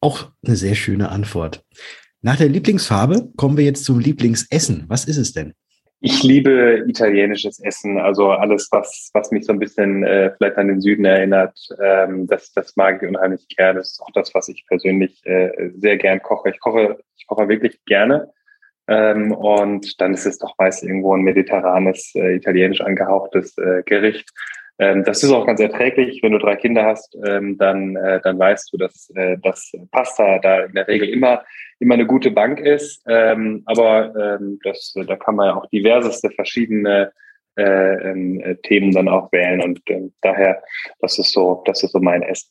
Auch 0.00 0.30
eine 0.44 0.56
sehr 0.56 0.74
schöne 0.74 1.10
Antwort. 1.10 1.64
Nach 2.22 2.36
der 2.36 2.48
Lieblingsfarbe 2.48 3.32
kommen 3.36 3.56
wir 3.56 3.64
jetzt 3.64 3.84
zum 3.84 3.98
Lieblingsessen. 3.98 4.84
Was 4.88 5.06
ist 5.06 5.16
es 5.16 5.32
denn? 5.32 5.54
Ich 6.02 6.22
liebe 6.22 6.84
italienisches 6.86 7.60
Essen, 7.60 7.98
also 7.98 8.30
alles, 8.30 8.68
was, 8.70 9.10
was 9.12 9.30
mich 9.30 9.44
so 9.44 9.52
ein 9.52 9.58
bisschen 9.58 10.02
äh, 10.02 10.32
vielleicht 10.34 10.56
an 10.56 10.68
den 10.68 10.80
Süden 10.80 11.04
erinnert, 11.04 11.58
ähm, 11.82 12.26
das, 12.26 12.52
das 12.52 12.74
mag 12.76 13.02
ich 13.02 13.08
unheimlich 13.08 13.46
gerne. 13.48 13.80
Das 13.80 13.92
ist 13.92 14.00
auch 14.00 14.10
das, 14.14 14.34
was 14.34 14.48
ich 14.48 14.64
persönlich 14.66 15.20
äh, 15.26 15.70
sehr 15.76 15.98
gern 15.98 16.22
koche. 16.22 16.50
Ich 16.50 16.60
koche, 16.60 16.98
ich 17.18 17.26
koche 17.26 17.48
wirklich 17.50 17.84
gerne. 17.84 18.32
Ähm, 18.88 19.32
und 19.32 20.00
dann 20.00 20.14
ist 20.14 20.24
es 20.24 20.38
doch 20.38 20.54
meist 20.56 20.82
irgendwo 20.82 21.14
ein 21.14 21.20
mediterranes, 21.20 22.14
äh, 22.14 22.34
italienisch 22.34 22.80
angehauchtes 22.80 23.56
äh, 23.58 23.82
Gericht. 23.84 24.30
Ähm, 24.80 25.04
das 25.04 25.22
ist 25.22 25.30
auch 25.30 25.46
ganz 25.46 25.60
erträglich. 25.60 26.22
Wenn 26.22 26.32
du 26.32 26.38
drei 26.38 26.56
Kinder 26.56 26.84
hast, 26.86 27.14
ähm, 27.26 27.58
dann, 27.58 27.96
äh, 27.96 28.18
dann 28.22 28.38
weißt 28.38 28.72
du, 28.72 28.78
dass, 28.78 29.10
äh, 29.14 29.36
dass 29.42 29.70
Pasta 29.92 30.38
da 30.38 30.60
in 30.60 30.72
der 30.72 30.88
Regel 30.88 31.10
immer, 31.10 31.44
immer 31.80 31.94
eine 31.94 32.06
gute 32.06 32.30
Bank 32.30 32.60
ist. 32.60 33.02
Ähm, 33.06 33.62
aber 33.66 34.38
das, 34.64 34.94
da 35.06 35.16
kann 35.16 35.36
man 35.36 35.48
ja 35.48 35.56
auch 35.56 35.66
diverseste 35.70 36.30
verschiedene 36.30 37.12
äh, 37.56 38.56
Themen 38.62 38.92
dann 38.92 39.08
auch 39.08 39.30
wählen. 39.32 39.60
Und 39.60 39.82
daher, 40.22 40.62
das 41.00 41.18
ist 41.18 41.32
so, 41.32 41.62
das 41.66 41.82
ist 41.82 41.92
so 41.92 42.00
mein 42.00 42.22
Essen. 42.22 42.50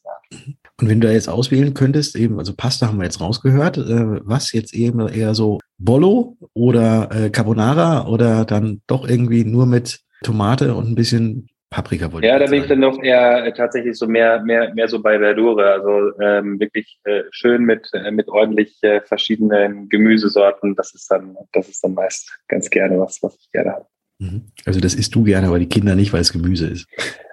Und 0.79 0.89
wenn 0.89 1.00
du 1.00 1.07
da 1.07 1.13
jetzt 1.13 1.29
auswählen 1.29 1.74
könntest, 1.74 2.15
eben, 2.15 2.38
also 2.38 2.53
Pasta 2.55 2.88
haben 2.88 2.98
wir 2.98 3.05
jetzt 3.05 3.21
rausgehört, 3.21 3.77
was 3.77 4.51
jetzt 4.51 4.74
eben 4.74 5.07
eher 5.07 5.33
so 5.33 5.59
Bollo 5.77 6.38
oder 6.53 7.29
Carbonara 7.31 8.07
oder 8.07 8.45
dann 8.45 8.81
doch 8.88 9.07
irgendwie 9.07 9.45
nur 9.45 9.65
mit 9.65 10.01
Tomate 10.24 10.75
und 10.75 10.89
ein 10.89 10.95
bisschen 10.95 11.50
Paprika 11.70 12.12
wollte 12.12 12.28
Ja, 12.28 12.40
da 12.40 12.48
bin 12.48 12.62
ich 12.62 12.68
dann 12.68 12.80
noch 12.80 13.02
eher 13.02 13.46
äh, 13.46 13.54
tatsächlich 13.54 13.98
so 13.98 14.08
mehr, 14.08 14.42
mehr, 14.42 14.74
mehr 14.74 14.88
so 14.88 15.02
bei 15.02 15.20
Verdure. 15.20 15.72
Also 15.72 16.20
ähm, 16.20 16.60
wirklich 16.60 17.00
äh, 17.04 17.24
schön 17.32 17.64
mit, 17.64 17.88
äh, 17.94 18.12
mit 18.12 18.28
ordentlich 18.28 18.78
äh, 18.82 19.02
verschiedenen 19.02 19.88
Gemüsesorten. 19.90 20.76
Das 20.76 20.94
ist 20.96 21.10
dann, 21.12 21.38
das 21.52 21.70
ist 21.70 21.84
dann 21.84 21.94
meist 21.94 22.32
ganz 22.48 22.70
gerne 22.70 23.00
was, 23.00 23.22
was 23.22 23.38
ich 23.40 23.52
gerne 23.52 23.74
habe. 23.74 23.86
Mhm. 24.20 24.46
Also 24.66 24.80
das 24.80 24.96
isst 24.96 25.14
du 25.14 25.24
gerne, 25.24 25.48
aber 25.48 25.60
die 25.60 25.70
Kinder 25.70 25.96
nicht, 25.96 26.12
weil 26.12 26.22
es 26.22 26.34
Gemüse 26.34 26.68
ist. 26.68 26.88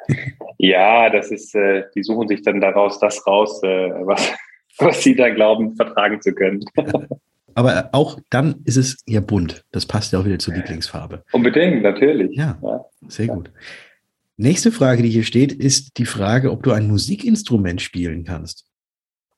Ja, 0.58 1.10
das 1.10 1.30
ist, 1.30 1.54
äh, 1.54 1.84
die 1.94 2.02
suchen 2.02 2.28
sich 2.28 2.42
dann 2.42 2.60
daraus 2.60 2.98
das 2.98 3.26
raus, 3.26 3.62
äh, 3.62 3.90
was, 4.06 4.32
was 4.78 5.02
sie 5.02 5.14
da 5.14 5.28
glauben, 5.28 5.76
vertragen 5.76 6.22
zu 6.22 6.32
können. 6.32 6.64
Aber 7.54 7.88
auch 7.92 8.20
dann 8.28 8.56
ist 8.64 8.76
es 8.76 9.02
ja 9.06 9.20
bunt. 9.20 9.64
Das 9.72 9.86
passt 9.86 10.12
ja 10.12 10.18
auch 10.18 10.26
wieder 10.26 10.38
zur 10.38 10.54
Lieblingsfarbe. 10.54 11.24
Unbedingt, 11.32 11.82
natürlich. 11.82 12.36
Ja, 12.36 12.58
ja. 12.62 12.84
sehr 13.08 13.28
gut. 13.28 13.50
Nächste 14.38 14.70
Frage, 14.70 15.02
die 15.02 15.08
hier 15.08 15.24
steht, 15.24 15.52
ist 15.52 15.96
die 15.98 16.04
Frage, 16.04 16.50
ob 16.50 16.62
du 16.62 16.72
ein 16.72 16.88
Musikinstrument 16.88 17.80
spielen 17.80 18.24
kannst. 18.24 18.66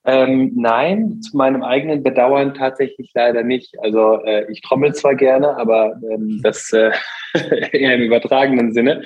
Ähm, 0.05 0.52
nein, 0.57 1.21
zu 1.21 1.37
meinem 1.37 1.62
eigenen 1.62 2.02
Bedauern 2.02 2.55
tatsächlich 2.55 3.11
leider 3.14 3.43
nicht. 3.43 3.78
Also 3.81 4.23
äh, 4.25 4.50
ich 4.50 4.61
trommel 4.61 4.95
zwar 4.95 5.14
gerne, 5.14 5.57
aber 5.57 6.00
ähm, 6.11 6.40
das 6.43 6.73
äh, 6.73 6.90
eher 7.73 7.95
im 7.95 8.02
übertragenen 8.02 8.73
Sinne. 8.73 9.05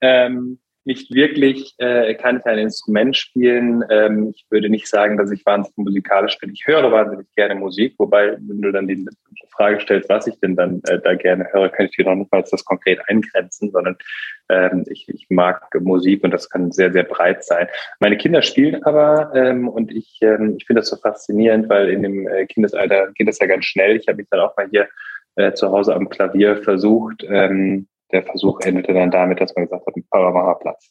Ähm, 0.00 0.60
nicht 0.84 1.12
wirklich, 1.14 1.74
äh, 1.78 2.14
kann 2.14 2.38
ich 2.38 2.44
ein 2.44 2.58
Instrument 2.58 3.16
spielen. 3.16 3.84
Ähm, 3.90 4.32
ich 4.34 4.46
würde 4.50 4.68
nicht 4.68 4.88
sagen, 4.88 5.16
dass 5.16 5.30
ich 5.30 5.44
wahnsinnig 5.46 5.76
musikalisch 5.76 6.38
bin. 6.38 6.50
Ich 6.50 6.66
höre 6.66 6.90
wahnsinnig 6.92 7.26
gerne 7.34 7.54
Musik, 7.54 7.94
wobei, 7.98 8.36
wenn 8.38 8.60
du 8.60 8.70
dann 8.70 8.86
die 8.86 9.06
Frage 9.50 9.80
stellst, 9.80 10.08
was 10.08 10.26
ich 10.26 10.38
denn 10.40 10.56
dann 10.56 10.80
äh, 10.88 10.98
da 11.00 11.14
gerne 11.14 11.46
höre, 11.52 11.68
kann 11.70 11.86
ich 11.86 11.96
dir 11.96 12.04
noch 12.04 12.14
nicht 12.14 12.30
mal 12.30 12.44
das 12.48 12.64
konkret 12.64 13.00
eingrenzen, 13.08 13.70
sondern 13.70 13.96
ähm, 14.48 14.84
ich, 14.88 15.08
ich 15.08 15.26
mag 15.30 15.68
Musik 15.80 16.22
und 16.24 16.30
das 16.30 16.50
kann 16.50 16.70
sehr, 16.72 16.92
sehr 16.92 17.04
breit 17.04 17.44
sein. 17.44 17.68
Meine 18.00 18.16
Kinder 18.16 18.42
spielen 18.42 18.82
aber 18.84 19.32
ähm, 19.34 19.68
und 19.68 19.90
ich, 19.90 20.18
ähm, 20.20 20.56
ich 20.58 20.66
finde 20.66 20.80
das 20.80 20.90
so 20.90 20.96
faszinierend, 20.96 21.68
weil 21.68 21.88
in 21.88 22.02
dem 22.02 22.28
äh, 22.28 22.46
Kindesalter 22.46 23.12
geht 23.14 23.28
das 23.28 23.38
ja 23.38 23.46
ganz 23.46 23.64
schnell. 23.64 23.96
Ich 23.96 24.08
habe 24.08 24.18
mich 24.18 24.28
dann 24.30 24.40
auch 24.40 24.56
mal 24.56 24.68
hier 24.68 24.88
äh, 25.36 25.52
zu 25.52 25.70
Hause 25.70 25.94
am 25.94 26.08
Klavier 26.08 26.56
versucht. 26.56 27.24
Ähm, 27.28 27.86
der 28.14 28.22
Versuch 28.22 28.60
endete 28.60 28.94
dann 28.94 29.10
damit, 29.10 29.40
dass 29.40 29.54
man 29.54 29.66
gesagt 29.66 29.86
hat, 29.86 29.94
Papa, 30.10 30.30
mach 30.30 30.44
mal 30.44 30.54
Platz. 30.54 30.90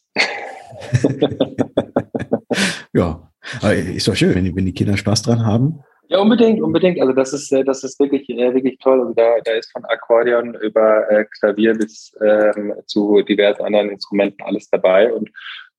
ja, 2.92 3.28
aber 3.62 3.74
ist 3.74 4.06
doch 4.06 4.14
schön, 4.14 4.34
wenn 4.34 4.44
die, 4.44 4.54
wenn 4.54 4.66
die 4.66 4.74
Kinder 4.74 4.96
Spaß 4.96 5.22
dran 5.22 5.44
haben. 5.44 5.82
Ja, 6.08 6.18
unbedingt, 6.18 6.60
unbedingt. 6.60 7.00
Also 7.00 7.14
das 7.14 7.32
ist, 7.32 7.50
äh, 7.50 7.64
das 7.64 7.82
ist 7.82 7.98
wirklich, 7.98 8.28
äh, 8.28 8.54
wirklich 8.54 8.78
toll. 8.78 9.00
Also 9.00 9.14
da, 9.14 9.36
da 9.42 9.52
ist 9.52 9.72
von 9.72 9.84
Akkordeon 9.86 10.54
über 10.54 11.10
äh, 11.10 11.24
Klavier 11.38 11.74
bis 11.74 12.14
ähm, 12.22 12.74
zu 12.86 13.22
diversen 13.22 13.62
anderen 13.62 13.88
Instrumenten 13.88 14.44
alles 14.44 14.68
dabei 14.68 15.10
und 15.12 15.30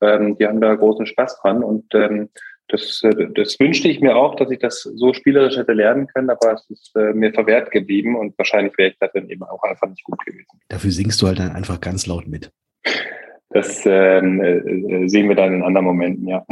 ähm, 0.02 0.36
die 0.38 0.48
haben 0.48 0.62
da 0.62 0.74
großen 0.74 1.06
Spaß 1.06 1.42
dran 1.42 1.64
und 1.64 1.94
ähm, 1.94 2.30
das, 2.68 3.02
äh, 3.04 3.28
das 3.36 3.60
wünschte 3.60 3.88
ich 3.88 4.00
mir 4.02 4.16
auch, 4.16 4.36
dass 4.36 4.52
ich 4.52 4.60
das 4.60 4.82
so 4.82 5.14
spielerisch 5.14 5.58
hätte 5.58 5.74
lernen 5.74 6.08
können, 6.08 6.30
aber 6.30 6.54
es 6.54 6.70
ist 6.70 6.96
äh, 6.96 7.14
mir 7.14 7.34
verwehrt 7.34 7.72
geblieben 7.72 8.16
und 8.16 8.38
wahrscheinlich 8.38 8.78
wäre 8.78 8.90
ich 8.92 8.98
da 9.00 9.08
dann 9.14 9.30
eben 9.30 9.44
auch 9.44 9.64
einfach 9.64 9.88
nicht 9.88 10.04
gut 10.04 10.24
gewesen. 10.26 10.60
Dafür 10.70 10.92
singst 10.92 11.22
du 11.22 11.28
halt 11.28 11.40
dann 11.40 11.52
einfach 11.52 11.80
ganz 11.80 12.08
laut 12.08 12.28
mit. 12.28 12.52
Das 13.50 13.84
ähm, 13.86 14.42
äh, 14.42 15.08
sehen 15.08 15.30
wir 15.30 15.36
dann 15.36 15.54
in 15.54 15.64
anderen 15.64 15.86
Momenten, 15.86 16.28
ja. 16.28 16.46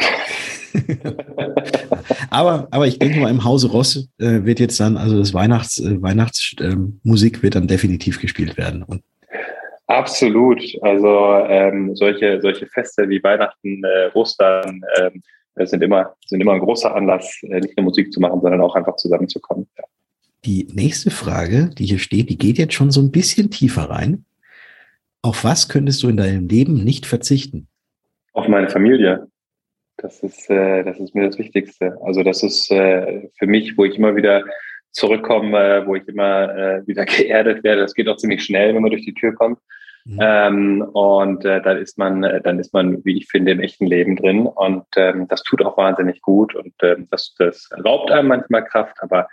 aber, 2.29 2.67
aber 2.71 2.87
ich 2.87 2.97
denke 2.97 3.19
mal, 3.19 3.29
im 3.29 3.43
Hause 3.43 3.69
Ross 3.69 4.09
äh, 4.19 4.43
wird 4.43 4.59
jetzt 4.59 4.79
dann, 4.79 4.97
also 4.97 5.19
das 5.19 5.33
Weihnachts, 5.33 5.79
äh, 5.79 6.01
Weihnachtsmusik 6.01 7.35
ähm, 7.35 7.43
wird 7.43 7.55
dann 7.55 7.67
definitiv 7.67 8.21
gespielt 8.21 8.57
werden. 8.57 8.83
Und 8.83 9.03
Absolut. 9.87 10.63
Also 10.81 11.35
ähm, 11.47 11.95
solche, 11.95 12.39
solche 12.41 12.67
Feste 12.67 13.09
wie 13.09 13.21
Weihnachten, 13.21 13.83
äh, 13.83 14.09
Ostern, 14.13 14.81
ähm, 15.57 15.65
sind 15.67 15.83
immer, 15.83 16.15
sind 16.25 16.41
immer 16.41 16.53
ein 16.53 16.59
großer 16.59 16.95
Anlass, 16.95 17.39
äh, 17.43 17.59
nicht 17.59 17.77
nur 17.77 17.85
Musik 17.85 18.11
zu 18.11 18.19
machen, 18.19 18.41
sondern 18.41 18.61
auch 18.61 18.75
einfach 18.75 18.95
zusammenzukommen. 18.95 19.67
Ja. 19.77 19.83
Die 20.45 20.67
nächste 20.73 21.09
Frage, 21.09 21.69
die 21.77 21.85
hier 21.85 21.99
steht, 21.99 22.29
die 22.29 22.37
geht 22.37 22.57
jetzt 22.57 22.73
schon 22.73 22.91
so 22.91 23.01
ein 23.01 23.11
bisschen 23.11 23.49
tiefer 23.49 23.83
rein. 23.83 24.25
Auf 25.21 25.43
was 25.45 25.69
könntest 25.69 26.03
du 26.03 26.09
in 26.09 26.17
deinem 26.17 26.47
Leben 26.47 26.83
nicht 26.83 27.05
verzichten? 27.05 27.67
Auf 28.33 28.47
meine 28.47 28.69
Familie. 28.69 29.27
Das 29.97 30.21
ist, 30.21 30.49
äh, 30.49 30.83
das 30.83 30.99
ist 30.99 31.15
mir 31.15 31.27
das 31.27 31.37
Wichtigste. 31.37 31.97
Also 32.03 32.23
das 32.23 32.43
ist 32.43 32.69
äh, 32.71 33.29
für 33.37 33.47
mich, 33.47 33.77
wo 33.77 33.85
ich 33.85 33.95
immer 33.97 34.15
wieder 34.15 34.43
zurückkomme, 34.91 35.57
äh, 35.57 35.87
wo 35.87 35.95
ich 35.95 36.07
immer 36.07 36.55
äh, 36.55 36.87
wieder 36.87 37.05
geerdet 37.05 37.63
werde. 37.63 37.81
Das 37.81 37.93
geht 37.93 38.09
auch 38.09 38.17
ziemlich 38.17 38.43
schnell, 38.43 38.73
wenn 38.73 38.81
man 38.81 38.91
durch 38.91 39.05
die 39.05 39.13
Tür 39.13 39.33
kommt. 39.33 39.59
Mhm. 40.05 40.19
Ähm, 40.21 40.81
und 40.93 41.45
äh, 41.45 41.61
dann 41.61 41.77
ist 41.77 41.97
man, 41.97 42.23
äh, 42.23 42.41
dann 42.41 42.59
ist 42.59 42.73
man, 42.73 43.03
wie 43.05 43.17
ich 43.17 43.27
finde, 43.27 43.51
im 43.51 43.61
echten 43.61 43.85
Leben 43.85 44.15
drin. 44.15 44.47
Und 44.47 44.85
ähm, 44.95 45.27
das 45.27 45.43
tut 45.43 45.63
auch 45.63 45.77
wahnsinnig 45.77 46.21
gut. 46.21 46.55
Und 46.55 46.73
ähm, 46.81 47.07
das, 47.09 47.33
das 47.37 47.69
raubt 47.83 48.11
einem 48.11 48.27
manchmal 48.27 48.65
Kraft, 48.65 48.97
aber 49.01 49.27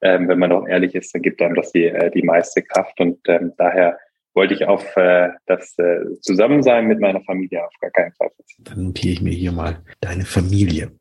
ähm, 0.00 0.28
wenn 0.28 0.38
man 0.38 0.52
auch 0.52 0.66
ehrlich 0.66 0.94
ist, 0.94 1.14
dann 1.14 1.22
gibt 1.22 1.42
einem 1.42 1.54
das 1.54 1.72
die, 1.72 1.86
äh, 1.86 2.10
die 2.10 2.22
meiste 2.22 2.62
Kraft. 2.62 2.98
Und 3.00 3.18
ähm, 3.28 3.52
daher 3.58 3.98
wollte 4.34 4.54
ich 4.54 4.66
auf 4.66 4.96
äh, 4.96 5.28
das 5.46 5.78
äh, 5.78 6.00
Zusammensein 6.20 6.86
mit 6.86 7.00
meiner 7.00 7.22
Familie 7.22 7.64
auf 7.64 7.72
gar 7.80 7.90
keinen 7.90 8.12
Fall 8.12 8.30
verzichten. 8.34 8.64
Dann 8.64 8.84
notiere 8.84 9.12
ich 9.12 9.22
mir 9.22 9.32
hier 9.32 9.52
mal 9.52 9.82
deine 10.00 10.24
Familie. 10.24 10.92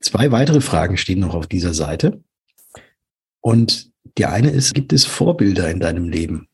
Zwei 0.00 0.30
weitere 0.32 0.60
Fragen 0.60 0.96
stehen 0.96 1.20
noch 1.20 1.34
auf 1.34 1.46
dieser 1.46 1.72
Seite. 1.72 2.22
Und 3.40 3.90
die 4.18 4.26
eine 4.26 4.50
ist, 4.50 4.74
gibt 4.74 4.92
es 4.92 5.06
Vorbilder 5.06 5.70
in 5.70 5.80
deinem 5.80 6.08
Leben? 6.08 6.48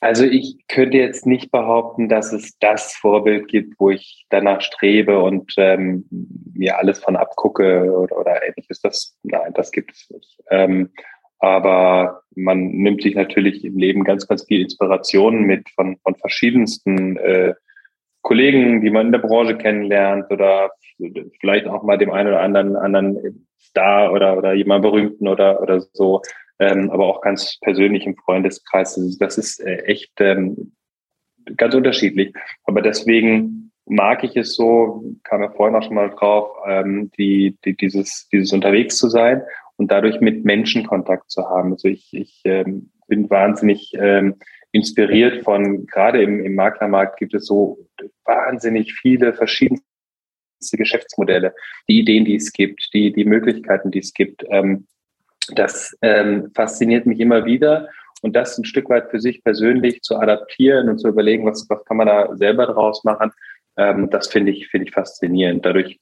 Also 0.00 0.24
ich 0.24 0.58
könnte 0.68 0.98
jetzt 0.98 1.26
nicht 1.26 1.50
behaupten, 1.50 2.08
dass 2.08 2.32
es 2.32 2.58
das 2.58 2.94
Vorbild 2.94 3.48
gibt, 3.48 3.80
wo 3.80 3.90
ich 3.90 4.26
danach 4.28 4.60
strebe 4.60 5.22
und 5.22 5.54
ähm, 5.56 6.06
mir 6.54 6.78
alles 6.78 6.98
von 6.98 7.16
abgucke 7.16 7.90
oder, 7.90 8.18
oder 8.18 8.46
ähnliches. 8.46 8.80
Das, 8.82 9.16
nein, 9.22 9.52
das 9.54 9.72
gibt 9.72 9.92
es 9.92 10.10
nicht. 10.10 10.38
Ähm, 10.50 10.90
aber 11.38 12.22
man 12.34 12.68
nimmt 12.68 13.02
sich 13.02 13.14
natürlich 13.14 13.64
im 13.64 13.78
Leben 13.78 14.04
ganz, 14.04 14.26
ganz 14.26 14.44
viel 14.44 14.62
Inspirationen 14.62 15.44
mit 15.44 15.68
von, 15.70 15.96
von 16.02 16.14
verschiedensten 16.16 17.16
äh, 17.16 17.54
Kollegen, 18.22 18.80
die 18.80 18.90
man 18.90 19.06
in 19.06 19.12
der 19.12 19.20
Branche 19.20 19.56
kennenlernt 19.56 20.30
oder 20.30 20.72
vielleicht 21.40 21.66
auch 21.66 21.82
mal 21.84 21.96
dem 21.96 22.10
einen 22.10 22.28
oder 22.28 22.40
anderen 22.40 22.76
anderen 22.76 23.46
Star 23.60 24.12
oder 24.12 24.36
oder 24.36 24.52
jemand 24.54 24.82
berühmten 24.82 25.28
oder 25.28 25.62
oder 25.62 25.80
so 25.80 26.22
ähm, 26.58 26.90
aber 26.90 27.06
auch 27.06 27.20
ganz 27.20 27.58
persönlich 27.60 28.06
im 28.06 28.16
Freundeskreis. 28.16 28.98
Das 29.18 29.38
ist 29.38 29.60
äh, 29.60 29.82
echt 29.84 30.12
ähm, 30.18 30.72
ganz 31.56 31.74
unterschiedlich. 31.74 32.34
Aber 32.64 32.82
deswegen 32.82 33.72
mag 33.86 34.24
ich 34.24 34.36
es 34.36 34.54
so, 34.54 35.04
kam 35.22 35.42
ja 35.42 35.50
vorhin 35.50 35.76
auch 35.76 35.82
schon 35.82 35.94
mal 35.94 36.10
drauf, 36.10 36.50
ähm, 36.66 37.10
die, 37.18 37.56
die, 37.64 37.76
dieses, 37.76 38.28
dieses 38.32 38.52
unterwegs 38.52 38.96
zu 38.98 39.08
sein 39.08 39.42
und 39.76 39.90
dadurch 39.90 40.20
mit 40.20 40.44
Menschen 40.44 40.86
Kontakt 40.86 41.30
zu 41.30 41.48
haben. 41.48 41.72
Also 41.72 41.88
ich, 41.88 42.12
ich 42.12 42.40
ähm, 42.44 42.90
bin 43.06 43.30
wahnsinnig 43.30 43.92
ähm, 43.94 44.36
inspiriert 44.72 45.44
von, 45.44 45.86
gerade 45.86 46.22
im, 46.22 46.44
im 46.44 46.54
Maklermarkt 46.54 47.18
gibt 47.18 47.34
es 47.34 47.46
so 47.46 47.78
wahnsinnig 48.24 48.92
viele 48.94 49.32
verschiedene 49.32 49.80
Geschäftsmodelle, 50.72 51.54
die 51.88 52.00
Ideen, 52.00 52.24
die 52.24 52.34
es 52.34 52.52
gibt, 52.52 52.88
die, 52.92 53.12
die 53.12 53.24
Möglichkeiten, 53.24 53.90
die 53.90 54.00
es 54.00 54.12
gibt. 54.12 54.44
Ähm, 54.50 54.86
das 55.54 55.96
ähm, 56.02 56.50
fasziniert 56.54 57.06
mich 57.06 57.20
immer 57.20 57.44
wieder 57.44 57.88
und 58.22 58.34
das 58.34 58.58
ein 58.58 58.64
Stück 58.64 58.88
weit 58.90 59.10
für 59.10 59.20
sich 59.20 59.44
persönlich 59.44 60.02
zu 60.02 60.16
adaptieren 60.16 60.88
und 60.88 60.98
zu 60.98 61.08
überlegen, 61.08 61.46
was, 61.46 61.66
was 61.68 61.84
kann 61.84 61.96
man 61.96 62.06
da 62.06 62.34
selber 62.36 62.66
draus 62.66 63.04
machen, 63.04 63.30
ähm, 63.76 64.10
das 64.10 64.28
finde 64.28 64.52
ich, 64.52 64.68
finde 64.68 64.88
ich 64.88 64.94
faszinierend. 64.94 65.64
Dadurch 65.64 65.98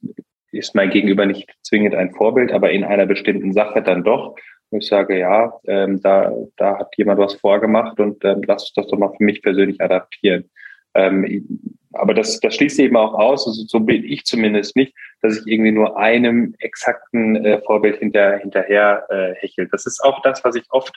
ist 0.51 0.75
mein 0.75 0.89
Gegenüber 0.89 1.25
nicht 1.25 1.53
zwingend 1.63 1.95
ein 1.95 2.13
Vorbild, 2.13 2.51
aber 2.51 2.71
in 2.71 2.83
einer 2.83 3.05
bestimmten 3.05 3.53
Sache 3.53 3.81
dann 3.81 4.03
doch. 4.03 4.35
Ich 4.71 4.87
sage, 4.87 5.19
ja, 5.19 5.53
ähm, 5.65 6.01
da, 6.01 6.33
da 6.57 6.79
hat 6.79 6.95
jemand 6.97 7.19
was 7.19 7.35
vorgemacht 7.35 7.99
und 7.99 8.23
ähm, 8.25 8.41
lass 8.45 8.73
das 8.73 8.87
doch 8.87 8.97
mal 8.97 9.13
für 9.15 9.23
mich 9.23 9.41
persönlich 9.41 9.79
adaptieren. 9.79 10.49
Ähm, 10.95 11.69
aber 11.93 12.13
das, 12.13 12.39
das 12.39 12.55
schließt 12.55 12.79
eben 12.79 12.97
auch 12.97 13.13
aus, 13.13 13.47
also 13.47 13.63
so 13.67 13.79
bin 13.79 14.03
ich 14.03 14.23
zumindest 14.25 14.75
nicht, 14.75 14.93
dass 15.21 15.37
ich 15.37 15.47
irgendwie 15.47 15.71
nur 15.71 15.97
einem 15.97 16.55
exakten 16.59 17.35
äh, 17.43 17.61
Vorbild 17.61 17.97
hinter, 17.97 18.37
hinterher 18.37 19.05
äh, 19.09 19.33
hechel. 19.35 19.67
Das 19.71 19.85
ist 19.85 20.03
auch 20.03 20.21
das, 20.21 20.43
was 20.43 20.55
ich 20.55 20.65
oft 20.69 20.95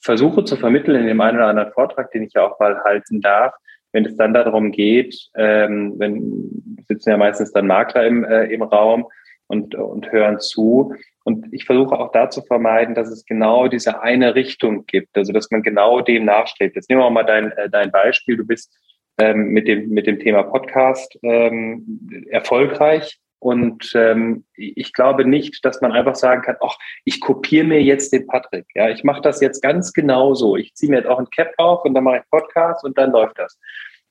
versuche 0.00 0.44
zu 0.44 0.56
vermitteln 0.56 1.00
in 1.00 1.06
dem 1.06 1.20
einen 1.20 1.38
oder 1.38 1.48
anderen 1.48 1.72
Vortrag, 1.72 2.10
den 2.12 2.24
ich 2.24 2.34
ja 2.34 2.46
auch 2.46 2.58
mal 2.60 2.82
halten 2.84 3.20
darf. 3.20 3.54
Wenn 3.92 4.04
es 4.04 4.16
dann 4.16 4.34
darum 4.34 4.70
geht, 4.72 5.16
ähm, 5.36 5.94
wenn 5.98 6.76
sitzen 6.88 7.10
ja 7.10 7.16
meistens 7.16 7.52
dann 7.52 7.66
Makler 7.66 8.06
im, 8.06 8.24
äh, 8.24 8.44
im 8.46 8.62
Raum 8.62 9.06
und, 9.46 9.74
und 9.74 10.10
hören 10.12 10.40
zu. 10.40 10.94
Und 11.24 11.46
ich 11.52 11.64
versuche 11.64 11.98
auch 11.98 12.12
da 12.12 12.28
zu 12.28 12.42
vermeiden, 12.42 12.94
dass 12.94 13.08
es 13.08 13.24
genau 13.24 13.68
diese 13.68 14.02
eine 14.02 14.34
Richtung 14.34 14.84
gibt, 14.86 15.16
also 15.16 15.32
dass 15.32 15.50
man 15.50 15.62
genau 15.62 16.00
dem 16.00 16.24
nachstrebt. 16.24 16.76
Jetzt 16.76 16.90
nehmen 16.90 17.02
wir 17.02 17.10
mal 17.10 17.24
dein, 17.24 17.52
äh, 17.52 17.70
dein 17.70 17.90
Beispiel. 17.90 18.36
Du 18.36 18.46
bist 18.46 18.76
ähm, 19.18 19.48
mit, 19.48 19.68
dem, 19.68 19.88
mit 19.90 20.06
dem 20.06 20.18
Thema 20.18 20.42
Podcast 20.42 21.18
ähm, 21.22 22.26
erfolgreich. 22.30 23.18
Und 23.44 23.92
ähm, 23.94 24.46
ich 24.56 24.94
glaube 24.94 25.26
nicht, 25.26 25.66
dass 25.66 25.82
man 25.82 25.92
einfach 25.92 26.14
sagen 26.14 26.40
kann, 26.40 26.56
ach, 26.62 26.78
ich 27.04 27.20
kopiere 27.20 27.66
mir 27.66 27.82
jetzt 27.82 28.10
den 28.14 28.26
Patrick. 28.26 28.64
Ja, 28.74 28.88
ich 28.88 29.04
mache 29.04 29.20
das 29.20 29.42
jetzt 29.42 29.60
ganz 29.60 29.92
genau 29.92 30.32
so. 30.32 30.56
Ich 30.56 30.72
ziehe 30.74 30.90
mir 30.90 30.96
jetzt 30.96 31.08
auch 31.08 31.18
ein 31.18 31.28
Cap 31.28 31.52
auf 31.58 31.84
und 31.84 31.92
dann 31.92 32.04
mache 32.04 32.22
ich 32.22 32.30
Podcast 32.30 32.82
und 32.86 32.96
dann 32.96 33.12
läuft 33.12 33.38
das. 33.38 33.58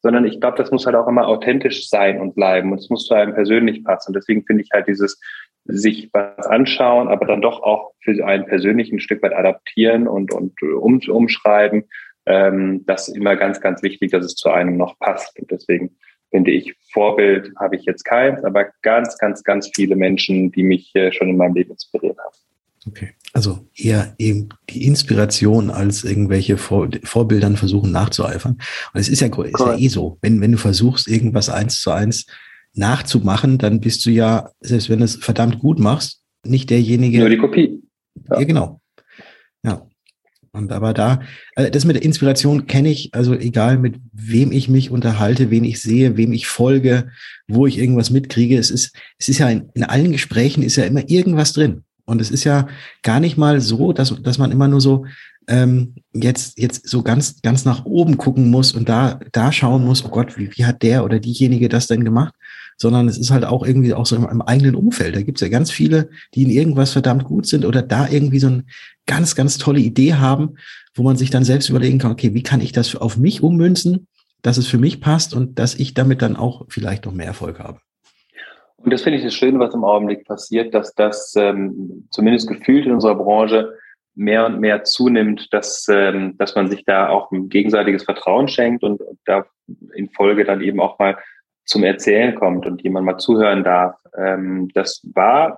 Sondern 0.03 0.25
ich 0.25 0.39
glaube, 0.39 0.57
das 0.57 0.69
muss 0.69 0.85
halt 0.85 0.95
auch 0.95 1.07
immer 1.07 1.27
authentisch 1.27 1.89
sein 1.89 2.21
und 2.21 2.35
bleiben. 2.35 2.73
Und 2.73 2.77
es 2.77 2.91
muss 2.91 3.07
zu 3.07 3.15
einem 3.15 3.33
persönlich 3.33 3.83
passen. 3.83 4.09
Und 4.09 4.17
deswegen 4.17 4.45
finde 4.45 4.61
ich 4.65 4.69
halt 4.71 4.87
dieses 4.87 5.19
sich 5.65 6.11
was 6.13 6.45
anschauen, 6.45 7.07
aber 7.07 7.25
dann 7.25 7.41
doch 7.41 7.63
auch 7.63 7.93
für 8.03 8.23
einen 8.23 8.45
persönlich 8.45 8.91
ein 8.91 8.99
Stück 8.99 9.23
weit 9.23 9.33
adaptieren 9.33 10.07
und, 10.07 10.31
und 10.31 10.61
um, 10.61 10.99
umschreiben, 11.07 11.85
ähm, 12.27 12.85
das 12.85 13.07
ist 13.07 13.17
immer 13.17 13.35
ganz, 13.35 13.61
ganz 13.61 13.81
wichtig, 13.81 14.11
dass 14.11 14.25
es 14.25 14.35
zu 14.35 14.51
einem 14.51 14.77
noch 14.77 14.99
passt. 14.99 15.39
Und 15.39 15.49
deswegen 15.49 15.97
finde 16.33 16.51
ich, 16.51 16.73
Vorbild 16.91 17.51
habe 17.59 17.75
ich 17.75 17.85
jetzt 17.85 18.03
keins, 18.03 18.43
aber 18.43 18.65
ganz, 18.81 19.17
ganz, 19.19 19.43
ganz 19.43 19.69
viele 19.73 19.95
Menschen, 19.95 20.51
die 20.51 20.63
mich 20.63 20.91
schon 21.11 21.29
in 21.29 21.37
meinem 21.37 21.53
Leben 21.53 21.71
inspiriert 21.71 22.17
haben. 22.17 22.35
Okay. 22.87 23.09
Also 23.31 23.67
eher 23.75 24.13
eben 24.17 24.49
die 24.69 24.85
Inspiration 24.85 25.69
als 25.69 26.03
irgendwelche 26.03 26.57
Vor 26.57 26.89
Vorbildern 27.03 27.55
versuchen 27.55 27.91
nachzueifern. 27.91 28.57
Und 28.93 28.99
es 28.99 29.09
ist 29.09 29.21
ja, 29.21 29.27
ist 29.27 29.59
ja 29.59 29.77
eh 29.77 29.87
so, 29.87 30.17
wenn, 30.21 30.41
wenn 30.41 30.51
du 30.51 30.57
versuchst, 30.57 31.07
irgendwas 31.07 31.49
eins 31.49 31.79
zu 31.81 31.91
eins 31.91 32.25
nachzumachen, 32.73 33.57
dann 33.57 33.79
bist 33.79 34.05
du 34.05 34.09
ja, 34.09 34.49
selbst 34.59 34.89
wenn 34.89 34.99
du 34.99 35.05
es 35.05 35.15
verdammt 35.15 35.59
gut 35.59 35.79
machst, 35.79 36.23
nicht 36.45 36.69
derjenige. 36.69 37.19
Nur 37.19 37.29
die 37.29 37.37
Kopie. 37.37 37.81
Ja 38.29 38.43
genau. 38.43 38.81
Und 40.55 40.71
aber 40.71 40.93
da, 40.93 41.19
also 41.55 41.71
das 41.71 41.83
mit 41.83 41.95
der 41.95 42.03
Inspiration 42.03 42.67
kenne 42.67 42.89
ich, 42.89 43.09
also 43.13 43.33
egal 43.33 43.79
mit 43.79 43.95
wem 44.13 44.51
ich 44.51 44.69
mich 44.69 44.91
unterhalte, 44.91 45.49
wen 45.49 45.63
ich 45.63 45.81
sehe, 45.81 46.15
wem 46.15 46.31
ich 46.31 46.45
folge, 46.45 47.09
wo 47.47 47.65
ich 47.65 47.79
irgendwas 47.79 48.11
mitkriege, 48.11 48.57
es 48.57 48.69
ist, 48.69 48.95
es 49.17 49.29
ist 49.29 49.39
ja 49.39 49.49
in, 49.49 49.69
in 49.73 49.83
allen 49.83 50.11
Gesprächen 50.11 50.61
ist 50.61 50.75
ja 50.75 50.83
immer 50.83 51.09
irgendwas 51.09 51.53
drin. 51.53 51.83
Und 52.05 52.21
es 52.21 52.29
ist 52.29 52.43
ja 52.43 52.67
gar 53.01 53.19
nicht 53.19 53.35
mal 53.35 53.61
so, 53.61 53.93
dass, 53.93 54.21
dass 54.21 54.37
man 54.37 54.51
immer 54.51 54.67
nur 54.67 54.79
so 54.79 55.05
ähm, 55.47 55.95
jetzt, 56.13 56.59
jetzt 56.59 56.87
so 56.87 57.01
ganz, 57.01 57.41
ganz 57.41 57.65
nach 57.65 57.85
oben 57.85 58.17
gucken 58.17 58.51
muss 58.51 58.73
und 58.73 58.87
da, 58.87 59.19
da 59.31 59.51
schauen 59.51 59.83
muss, 59.83 60.05
oh 60.05 60.09
Gott, 60.09 60.37
wie, 60.37 60.51
wie 60.55 60.65
hat 60.65 60.83
der 60.83 61.03
oder 61.03 61.19
diejenige 61.19 61.67
das 61.67 61.87
denn 61.87 62.03
gemacht? 62.03 62.33
Sondern 62.77 63.07
es 63.07 63.17
ist 63.17 63.31
halt 63.31 63.45
auch 63.45 63.65
irgendwie 63.65 63.93
auch 63.93 64.05
so 64.05 64.15
im, 64.15 64.41
eigenen 64.41 64.75
Umfeld. 64.75 65.15
Da 65.15 65.21
gibt 65.21 65.37
es 65.37 65.41
ja 65.41 65.49
ganz 65.49 65.71
viele, 65.71 66.09
die 66.33 66.43
in 66.43 66.49
irgendwas 66.49 66.91
verdammt 66.91 67.23
gut 67.23 67.47
sind 67.47 67.65
oder 67.65 67.81
da 67.81 68.07
irgendwie 68.07 68.39
so 68.39 68.47
eine 68.47 68.65
ganz, 69.05 69.35
ganz 69.35 69.57
tolle 69.57 69.79
Idee 69.79 70.15
haben, 70.15 70.55
wo 70.95 71.03
man 71.03 71.17
sich 71.17 71.29
dann 71.29 71.43
selbst 71.43 71.69
überlegen 71.69 71.99
kann, 71.99 72.11
okay, 72.11 72.33
wie 72.33 72.43
kann 72.43 72.61
ich 72.61 72.71
das 72.71 72.95
auf 72.95 73.17
mich 73.17 73.41
ummünzen, 73.41 74.07
dass 74.41 74.57
es 74.57 74.67
für 74.67 74.77
mich 74.77 75.01
passt 75.01 75.33
und 75.33 75.59
dass 75.59 75.75
ich 75.75 75.93
damit 75.93 76.21
dann 76.21 76.35
auch 76.35 76.65
vielleicht 76.69 77.05
noch 77.05 77.13
mehr 77.13 77.27
Erfolg 77.27 77.59
habe. 77.59 77.79
Und 78.77 78.91
das 78.91 79.01
finde 79.01 79.17
ich 79.17 79.23
das 79.23 79.33
Schöne, 79.33 79.59
was 79.59 79.73
im 79.73 79.85
Augenblick 79.85 80.25
passiert, 80.25 80.73
dass 80.73 80.93
das 80.93 81.33
ähm, 81.37 82.07
zumindest 82.11 82.49
gefühlt 82.49 82.85
in 82.85 82.91
unserer 82.91 83.15
Branche 83.15 83.73
mehr 84.15 84.45
und 84.45 84.59
mehr 84.59 84.83
zunimmt, 84.83 85.53
dass, 85.53 85.87
ähm, 85.89 86.35
dass 86.37 86.53
man 86.55 86.69
sich 86.69 86.83
da 86.85 87.07
auch 87.09 87.31
ein 87.31 87.49
gegenseitiges 87.49 88.03
Vertrauen 88.03 88.47
schenkt 88.47 88.83
und 88.83 89.01
da 89.25 89.45
in 89.95 90.09
Folge 90.09 90.43
dann 90.43 90.61
eben 90.61 90.81
auch 90.81 90.99
mal 90.99 91.17
zum 91.65 91.83
Erzählen 91.83 92.35
kommt 92.35 92.65
und 92.65 92.81
jemand 92.83 93.05
mal 93.05 93.17
zuhören 93.17 93.63
darf. 93.63 93.95
Ähm, 94.17 94.69
das 94.73 95.01
war, 95.13 95.57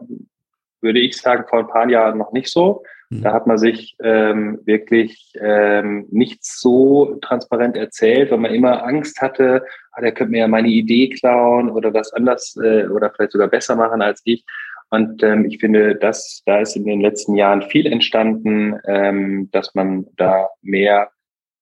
würde 0.82 1.00
ich 1.00 1.18
sagen, 1.18 1.46
vor 1.50 1.60
ein 1.60 1.68
paar 1.68 1.90
Jahren 1.90 2.18
noch 2.18 2.32
nicht 2.32 2.50
so. 2.50 2.84
Mhm. 3.10 3.22
Da 3.22 3.34
hat 3.34 3.48
man 3.48 3.58
sich 3.58 3.96
ähm, 4.02 4.60
wirklich 4.66 5.34
ähm, 5.40 6.08
nicht 6.12 6.44
so 6.44 7.18
transparent 7.22 7.78
erzählt, 7.78 8.32
weil 8.32 8.40
man 8.40 8.54
immer 8.54 8.84
Angst 8.84 9.22
hatte, 9.22 9.64
ah, 9.92 10.02
der 10.02 10.12
könnte 10.12 10.32
mir 10.32 10.40
ja 10.40 10.48
meine 10.48 10.68
Idee 10.68 11.10
klauen 11.10 11.70
oder 11.70 11.92
das 11.92 12.14
anders 12.14 12.58
äh, 12.62 12.88
oder 12.88 13.12
vielleicht 13.12 13.32
sogar 13.32 13.48
besser 13.48 13.76
machen 13.76 14.02
als 14.02 14.22
ich. 14.26 14.46
Und 14.90 15.24
ähm, 15.24 15.46
ich 15.46 15.60
finde, 15.60 15.96
dass 15.96 16.42
da 16.46 16.60
ist 16.60 16.76
in 16.76 16.86
den 16.86 17.02
letzten 17.02 17.36
Jahren 17.36 17.64
viel 17.64 17.88
entstanden, 17.88 18.80
ähm, 18.88 19.50
dass 19.52 19.74
man 19.74 20.06
da 20.16 20.50
mehr 20.62 21.10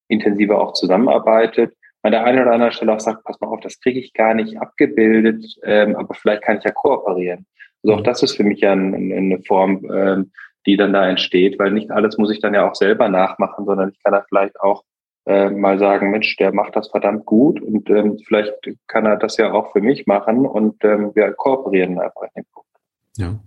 intensiver 0.08 0.60
auch 0.60 0.74
zusammenarbeitet. 0.74 1.74
An 2.04 2.12
der 2.12 2.26
einen 2.26 2.42
oder 2.42 2.52
anderen 2.52 2.74
Stelle 2.74 2.94
auch 2.94 3.00
sagt, 3.00 3.24
pass 3.24 3.40
mal 3.40 3.48
auf, 3.48 3.62
das 3.62 3.80
kriege 3.80 4.00
ich 4.00 4.14
gar 4.14 4.34
nicht 4.34 4.60
abgebildet, 4.60 5.46
ähm, 5.64 5.96
aber 5.96 6.14
vielleicht 6.14 6.44
kann 6.44 6.58
ich 6.58 6.64
ja 6.64 6.72
kooperieren. 6.72 7.46
Also 7.82 7.96
auch 7.96 8.00
mhm. 8.00 8.04
das 8.04 8.24
ist 8.24 8.36
für 8.36 8.44
mich 8.44 8.60
ja 8.60 8.74
eine, 8.74 8.96
eine 8.96 9.40
Form, 9.42 9.90
ähm, 9.92 10.32
die 10.66 10.78
dann 10.78 10.94
da 10.94 11.08
entsteht, 11.08 11.60
weil 11.60 11.72
nicht 11.72 11.92
alles 11.92 12.18
muss 12.18 12.32
ich 12.32 12.40
dann 12.40 12.54
ja 12.54 12.70
auch 12.70 12.76
selber 12.76 13.10
nachmachen, 13.10 13.66
sondern 13.66 13.90
ich 13.90 14.04
kann 14.04 14.14
da 14.14 14.24
vielleicht 14.28 14.60
auch 14.60 14.84
äh, 15.26 15.50
mal 15.50 15.80
sagen, 15.80 16.12
Mensch, 16.12 16.36
der 16.36 16.54
macht 16.54 16.76
das 16.76 16.90
verdammt 16.90 17.26
gut 17.26 17.62
und 17.62 17.90
ähm, 17.90 18.20
vielleicht 18.26 18.54
kann 18.88 19.06
er 19.06 19.16
das 19.16 19.38
ja 19.38 19.54
auch 19.54 19.72
für 19.72 19.82
mich 19.82 20.06
machen 20.06 20.46
und 20.46 20.84
ähm, 20.84 21.12
wir 21.16 21.32
kooperieren 21.32 22.00
einfach 22.00 22.24
in 22.24 22.44
dem 22.44 22.46
Punkt. 22.52 22.70
Ja. 23.18 23.40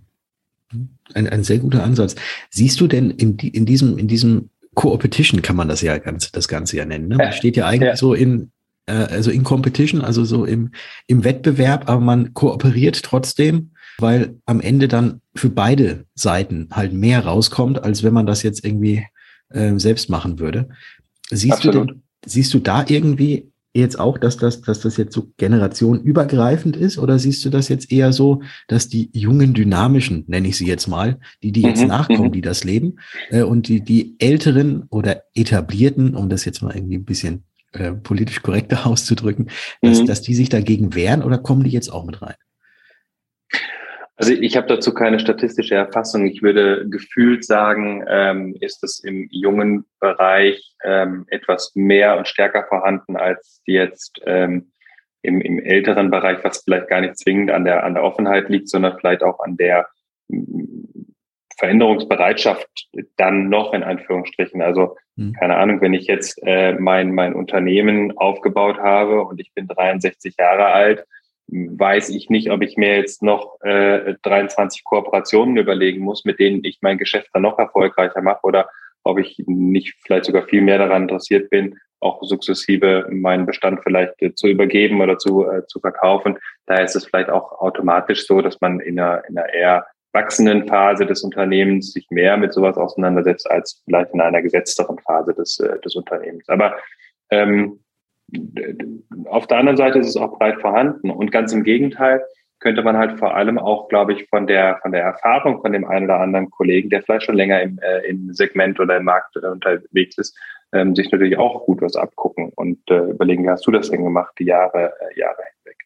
Ein, 1.13 1.29
ein 1.29 1.43
sehr 1.43 1.59
guter 1.59 1.83
Ansatz. 1.83 2.15
Siehst 2.49 2.81
du 2.81 2.87
denn 2.87 3.11
in, 3.11 3.37
in 3.37 3.65
diesem, 3.65 3.97
in 3.97 4.07
diesem 4.07 4.49
Co-Opetition 4.73 5.41
kann 5.41 5.55
man 5.55 5.69
das 5.69 5.81
ja 5.81 5.97
ganz, 5.97 6.31
das 6.31 6.47
Ganze 6.47 6.77
ja 6.77 6.85
nennen. 6.85 7.07
Ne? 7.07 7.15
Man 7.15 7.27
ja. 7.27 7.31
steht 7.31 7.57
ja 7.57 7.67
eigentlich 7.67 7.89
ja. 7.89 7.95
so 7.95 8.13
in, 8.13 8.51
äh, 8.87 8.93
also 8.93 9.29
in 9.29 9.43
Competition, 9.43 10.01
also 10.01 10.25
so 10.25 10.45
im, 10.45 10.71
im 11.05 11.23
Wettbewerb, 11.23 11.87
aber 11.87 12.01
man 12.01 12.33
kooperiert 12.33 13.03
trotzdem 13.03 13.71
weil 13.97 14.39
am 14.45 14.61
Ende 14.61 14.87
dann 14.87 15.21
für 15.35 15.49
beide 15.49 16.05
Seiten 16.15 16.69
halt 16.71 16.93
mehr 16.93 17.25
rauskommt, 17.25 17.83
als 17.83 18.03
wenn 18.03 18.13
man 18.13 18.25
das 18.25 18.43
jetzt 18.43 18.63
irgendwie 18.63 19.05
äh, 19.49 19.77
selbst 19.77 20.09
machen 20.09 20.39
würde. 20.39 20.69
Siehst 21.29 21.63
du, 21.63 21.71
denn, 21.71 22.03
siehst 22.25 22.53
du 22.53 22.59
da 22.59 22.85
irgendwie 22.87 23.51
jetzt 23.73 23.99
auch, 23.99 24.17
dass 24.17 24.37
das, 24.37 24.61
dass 24.61 24.79
das 24.79 24.97
jetzt 24.97 25.13
so 25.13 25.31
generationenübergreifend 25.37 26.77
ist? 26.77 26.97
Oder 26.97 27.19
siehst 27.19 27.43
du 27.45 27.49
das 27.49 27.69
jetzt 27.69 27.91
eher 27.91 28.13
so, 28.13 28.41
dass 28.67 28.87
die 28.87 29.09
jungen, 29.13 29.53
dynamischen, 29.53 30.23
nenne 30.27 30.47
ich 30.47 30.57
sie 30.57 30.67
jetzt 30.67 30.87
mal, 30.87 31.19
die, 31.43 31.51
die 31.51 31.61
jetzt 31.61 31.81
mhm, 31.81 31.87
nachkommen, 31.87 32.29
mhm. 32.29 32.33
die 32.33 32.41
das 32.41 32.63
leben, 32.63 32.99
äh, 33.29 33.41
und 33.41 33.67
die, 33.67 33.81
die 33.81 34.15
älteren 34.19 34.83
oder 34.89 35.23
etablierten, 35.33 36.15
um 36.15 36.29
das 36.29 36.45
jetzt 36.45 36.61
mal 36.61 36.75
irgendwie 36.75 36.97
ein 36.97 37.05
bisschen 37.05 37.43
äh, 37.79 37.93
politisch 37.93 38.41
korrekter 38.41 38.85
auszudrücken, 38.85 39.49
dass, 39.81 40.01
mhm. 40.01 40.05
dass 40.05 40.21
die 40.21 40.35
sich 40.35 40.49
dagegen 40.49 40.95
wehren 40.95 41.23
oder 41.23 41.37
kommen 41.37 41.63
die 41.63 41.71
jetzt 41.71 41.89
auch 41.89 42.05
mit 42.05 42.21
rein? 42.21 42.35
Also 44.19 44.33
ich 44.33 44.57
habe 44.57 44.67
dazu 44.67 44.95
keine 44.95 45.19
statistische 45.19 45.75
Erfassung. 45.75 46.25
Ich 46.25 46.41
würde 46.41 46.89
gefühlt 46.89 47.45
sagen, 47.45 48.03
ähm, 48.09 48.57
ist 48.59 48.83
es 48.83 48.99
im 49.03 49.27
jungen 49.29 49.85
Bereich 49.99 50.73
ähm, 50.83 51.25
etwas 51.29 51.73
mehr 51.75 52.17
und 52.17 52.27
stärker 52.27 52.65
vorhanden 52.67 53.15
als 53.15 53.61
jetzt 53.65 54.19
ähm, 54.25 54.71
im, 55.21 55.39
im 55.41 55.59
älteren 55.59 56.09
Bereich, 56.09 56.43
was 56.43 56.63
vielleicht 56.63 56.87
gar 56.87 57.01
nicht 57.01 57.17
zwingend 57.19 57.51
an 57.51 57.63
der, 57.63 57.83
an 57.83 57.93
der 57.93 58.03
Offenheit 58.03 58.49
liegt, 58.49 58.69
sondern 58.69 58.97
vielleicht 58.97 59.21
auch 59.21 59.39
an 59.39 59.55
der 59.55 59.87
Veränderungsbereitschaft 61.57 62.67
dann 63.17 63.49
noch 63.49 63.73
in 63.73 63.83
Anführungsstrichen. 63.83 64.61
Also 64.61 64.95
hm. 65.15 65.33
keine 65.33 65.57
Ahnung, 65.57 65.81
wenn 65.81 65.93
ich 65.93 66.07
jetzt 66.07 66.39
äh, 66.43 66.73
mein, 66.73 67.13
mein 67.13 67.33
Unternehmen 67.33 68.17
aufgebaut 68.17 68.77
habe 68.77 69.23
und 69.23 69.39
ich 69.39 69.51
bin 69.53 69.67
63 69.67 70.35
Jahre 70.37 70.67
alt, 70.67 71.05
weiß 71.47 72.09
ich 72.09 72.29
nicht, 72.29 72.51
ob 72.51 72.61
ich 72.61 72.77
mir 72.77 72.97
jetzt 72.97 73.23
noch 73.23 73.59
äh, 73.61 74.15
23 74.21 74.83
Kooperationen 74.83 75.57
überlegen 75.57 76.03
muss, 76.03 76.25
mit 76.25 76.39
denen 76.39 76.63
ich 76.63 76.79
mein 76.81 76.97
Geschäft 76.97 77.29
dann 77.33 77.43
noch 77.43 77.57
erfolgreicher 77.57 78.21
mache 78.21 78.41
oder 78.43 78.69
ob 79.03 79.17
ich 79.19 79.41
nicht 79.47 79.95
vielleicht 80.03 80.25
sogar 80.25 80.43
viel 80.43 80.61
mehr 80.61 80.77
daran 80.77 81.03
interessiert 81.03 81.49
bin, 81.49 81.77
auch 81.99 82.21
sukzessive 82.21 83.07
meinen 83.09 83.45
Bestand 83.45 83.79
vielleicht 83.83 84.21
äh, 84.21 84.35
zu 84.35 84.47
übergeben 84.47 85.01
oder 85.01 85.17
zu, 85.17 85.49
äh, 85.49 85.65
zu 85.67 85.79
verkaufen. 85.79 86.37
Daher 86.65 86.83
ist 86.83 86.95
es 86.95 87.05
vielleicht 87.05 87.29
auch 87.29 87.53
automatisch 87.53 88.27
so, 88.27 88.41
dass 88.41 88.59
man 88.61 88.79
in 88.79 88.99
einer, 88.99 89.23
in 89.27 89.37
einer 89.37 89.53
eher 89.53 89.85
wachsenden 90.17 90.67
Phase 90.67 91.05
des 91.05 91.23
Unternehmens 91.23 91.93
sich 91.93 92.07
mehr 92.09 92.37
mit 92.37 92.53
sowas 92.53 92.77
auseinandersetzt 92.77 93.49
als 93.49 93.81
vielleicht 93.85 94.13
in 94.13 94.21
einer 94.21 94.41
gesetzteren 94.41 94.97
Phase 94.99 95.33
des, 95.33 95.59
äh, 95.59 95.79
des 95.81 95.95
Unternehmens. 95.95 96.49
Aber 96.49 96.75
ähm, 97.29 97.79
auf 99.25 99.47
der 99.47 99.57
anderen 99.59 99.77
Seite 99.77 99.99
ist 99.99 100.07
es 100.07 100.17
auch 100.17 100.37
breit 100.37 100.59
vorhanden 100.59 101.11
und 101.11 101.31
ganz 101.31 101.53
im 101.53 101.63
Gegenteil 101.63 102.23
könnte 102.59 102.81
man 102.81 102.97
halt 102.97 103.19
vor 103.19 103.35
allem 103.35 103.59
auch, 103.59 103.87
glaube 103.87 104.13
ich, 104.13 104.27
von 104.29 104.47
der 104.47 104.79
von 104.81 104.91
der 104.91 105.03
Erfahrung 105.03 105.61
von 105.61 105.71
dem 105.71 105.85
einen 105.85 106.05
oder 106.05 106.19
anderen 106.19 106.49
Kollegen, 106.49 106.89
der 106.89 107.03
vielleicht 107.03 107.25
schon 107.25 107.35
länger 107.35 107.61
im, 107.61 107.79
äh, 107.79 108.07
im 108.07 108.33
Segment 108.33 108.79
oder 108.79 108.97
im 108.97 109.05
Markt 109.05 109.35
äh, 109.35 109.45
unterwegs 109.45 110.17
ist, 110.17 110.35
ähm, 110.73 110.95
sich 110.95 111.11
natürlich 111.11 111.37
auch 111.37 111.65
gut 111.65 111.81
was 111.81 111.95
abgucken 111.95 112.51
und 112.55 112.79
äh, 112.89 113.11
überlegen, 113.11 113.43
wie 113.43 113.49
hast 113.49 113.67
du 113.67 113.71
das 113.71 113.91
denn 113.91 114.03
gemacht, 114.03 114.33
die 114.39 114.45
Jahre 114.45 114.93
äh, 114.99 115.19
Jahre 115.19 115.43
hinweg. 115.53 115.76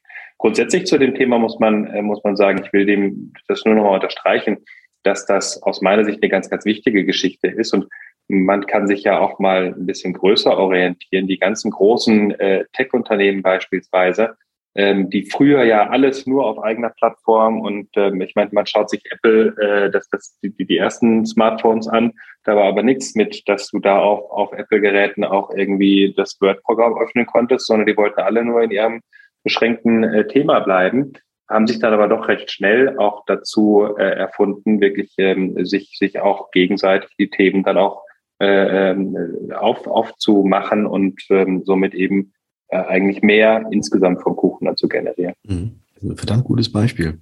Grundsätzlich 0.41 0.88
zu 0.88 0.97
dem 0.97 1.13
Thema 1.13 1.38
muss 1.38 1.60
man 1.60 1.86
äh, 1.86 2.01
muss 2.01 2.23
man 2.23 2.36
sagen, 2.36 2.63
ich 2.65 2.73
will 2.73 2.88
dem 2.88 3.32
das 3.47 3.63
nur 3.63 3.75
noch 3.75 3.84
mal 3.84 3.93
unterstreichen, 3.93 4.58
dass 5.04 5.27
das 5.27 5.62
aus 5.62 5.82
meiner 5.82 6.04
Sicht 6.04 6.17
eine 6.23 6.30
ganz 6.30 6.49
ganz 6.49 6.65
wichtige 6.65 7.06
Geschichte 7.06 7.47
ist 7.47 7.75
und 7.75 7.86
man 8.27 8.65
kann 8.65 8.88
sich 8.88 9.04
ja 9.04 9.19
auch 9.19 9.38
mal 9.38 9.67
ein 9.67 9.86
bisschen 9.86 10.13
größer 10.13 10.58
orientieren. 10.58 11.27
Die 11.27 11.38
ganzen 11.38 11.69
großen 11.69 12.32
äh, 12.39 12.65
Tech-Unternehmen 12.73 13.43
beispielsweise, 13.43 14.36
ähm, 14.73 15.12
die 15.12 15.30
früher 15.30 15.63
ja 15.63 15.88
alles 15.89 16.25
nur 16.25 16.47
auf 16.47 16.58
eigener 16.58 16.89
Plattform 16.89 17.62
und 17.62 17.89
ähm, 17.95 18.19
ich 18.21 18.34
meine, 18.34 18.49
man 18.51 18.65
schaut 18.65 18.89
sich 18.89 19.04
Apple, 19.12 19.56
äh, 19.60 19.91
das, 19.91 20.10
das, 20.10 20.39
die, 20.41 20.49
die 20.65 20.77
ersten 20.77 21.23
Smartphones 21.23 21.88
an, 21.88 22.13
da 22.45 22.56
war 22.56 22.63
aber 22.63 22.82
nichts 22.82 23.13
mit, 23.13 23.47
dass 23.47 23.67
du 23.67 23.77
da 23.77 23.99
auf, 23.99 24.32
auf 24.32 24.54
Apple-Geräten 24.54 25.23
auch 25.23 25.51
irgendwie 25.54 26.15
das 26.17 26.41
Word-Programm 26.41 26.97
öffnen 26.97 27.27
konntest, 27.27 27.67
sondern 27.67 27.86
die 27.86 27.97
wollten 27.97 28.21
alle 28.21 28.43
nur 28.43 28.63
in 28.63 28.71
ihrem 28.71 29.01
beschränkten 29.43 30.04
äh, 30.04 30.27
Thema 30.27 30.60
bleiben 30.60 31.13
haben 31.51 31.67
sich 31.67 31.80
dann 31.80 31.93
aber 31.93 32.08
doch 32.08 32.27
recht 32.27 32.49
schnell 32.49 32.97
auch 32.97 33.23
dazu 33.25 33.86
äh, 33.97 34.04
erfunden, 34.04 34.80
wirklich 34.80 35.13
ähm, 35.17 35.65
sich, 35.65 35.97
sich 35.97 36.19
auch 36.19 36.51
gegenseitig 36.51 37.10
die 37.19 37.30
Themen 37.30 37.63
dann 37.63 37.77
auch 37.77 38.04
äh, 38.39 38.91
ähm, 38.91 39.51
auf, 39.54 39.86
aufzumachen 39.86 40.86
und 40.86 41.21
ähm, 41.30 41.63
somit 41.65 41.93
eben 41.93 42.34
äh, 42.69 42.77
eigentlich 42.77 43.21
mehr 43.21 43.65
insgesamt 43.71 44.23
vom 44.23 44.36
Kuchen 44.36 44.65
dann 44.65 44.77
zu 44.77 44.88
generieren. 44.88 45.34
Mhm. 45.43 45.82
Verdammt 46.15 46.45
gutes 46.45 46.71
Beispiel. 46.71 47.19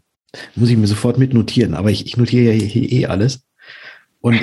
Muss 0.55 0.69
ich 0.69 0.77
mir 0.77 0.87
sofort 0.87 1.17
mitnotieren, 1.17 1.73
aber 1.73 1.89
ich, 1.89 2.05
ich 2.05 2.15
notiere 2.15 2.53
ja 2.53 2.69
eh 2.73 3.05
alles. 3.07 3.47
Und 4.21 4.39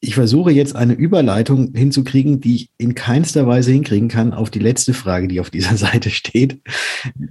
Ich 0.00 0.14
versuche 0.14 0.52
jetzt 0.52 0.76
eine 0.76 0.92
Überleitung 0.92 1.72
hinzukriegen, 1.74 2.40
die 2.40 2.54
ich 2.54 2.70
in 2.76 2.94
keinster 2.94 3.46
Weise 3.46 3.72
hinkriegen 3.72 4.08
kann 4.08 4.34
auf 4.34 4.50
die 4.50 4.58
letzte 4.58 4.92
Frage, 4.92 5.26
die 5.26 5.40
auf 5.40 5.50
dieser 5.50 5.76
Seite 5.76 6.10
steht. 6.10 6.60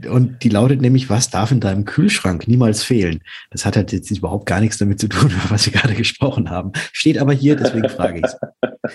Und 0.09 0.43
die 0.43 0.49
lautet 0.49 0.81
nämlich, 0.81 1.09
was 1.09 1.29
darf 1.29 1.51
in 1.51 1.59
deinem 1.59 1.85
Kühlschrank 1.85 2.47
niemals 2.47 2.83
fehlen? 2.83 3.21
Das 3.51 3.65
hat 3.65 3.75
halt 3.75 3.91
jetzt 3.91 4.09
überhaupt 4.11 4.47
gar 4.47 4.61
nichts 4.61 4.77
damit 4.77 4.99
zu 4.99 5.07
tun, 5.07 5.31
was 5.49 5.65
wir 5.65 5.73
gerade 5.73 5.93
gesprochen 5.93 6.49
haben. 6.49 6.71
Steht 6.91 7.17
aber 7.19 7.33
hier, 7.33 7.55
deswegen 7.55 7.89
frage 7.89 8.19
ich 8.19 8.25
es. 8.25 8.35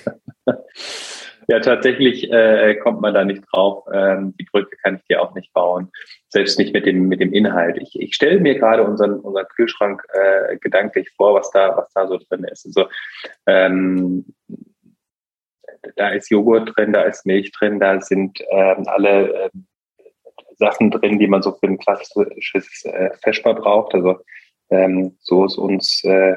Ja, 1.50 1.58
tatsächlich 1.58 2.30
äh, 2.30 2.76
kommt 2.76 3.00
man 3.00 3.12
da 3.12 3.24
nicht 3.24 3.42
drauf. 3.50 3.84
Ähm, 3.92 4.36
die 4.38 4.44
Brücke 4.44 4.76
kann 4.84 4.94
ich 4.94 5.02
dir 5.08 5.20
auch 5.20 5.34
nicht 5.34 5.52
bauen, 5.52 5.90
selbst 6.28 6.60
nicht 6.60 6.72
mit 6.72 6.86
dem 6.86 7.08
mit 7.08 7.18
dem 7.18 7.32
Inhalt. 7.32 7.76
Ich, 7.80 8.00
ich 8.00 8.14
stelle 8.14 8.38
mir 8.38 8.56
gerade 8.56 8.84
unseren 8.84 9.18
unseren 9.18 9.48
Kühlschrank 9.48 10.00
äh, 10.12 10.58
gedanklich 10.58 11.10
vor, 11.16 11.34
was 11.34 11.50
da 11.50 11.76
was 11.76 11.92
da 11.92 12.06
so 12.06 12.18
drin 12.18 12.44
ist. 12.44 12.66
Also 12.66 12.88
ähm, 13.46 14.26
da 15.96 16.10
ist 16.10 16.30
Joghurt 16.30 16.76
drin, 16.76 16.92
da 16.92 17.02
ist 17.02 17.26
Milch 17.26 17.50
drin, 17.50 17.80
da 17.80 18.00
sind 18.00 18.40
ähm, 18.52 18.84
alle 18.86 19.46
äh, 19.46 19.50
Sachen 20.54 20.92
drin, 20.92 21.18
die 21.18 21.26
man 21.26 21.42
so 21.42 21.50
für 21.50 21.66
ein 21.66 21.78
klassisches 21.78 22.84
äh, 22.84 23.10
Feschbar 23.24 23.56
braucht. 23.56 23.92
Also 23.96 24.20
ähm, 24.70 25.16
so 25.18 25.46
ist 25.46 25.58
uns 25.58 26.04
äh, 26.04 26.36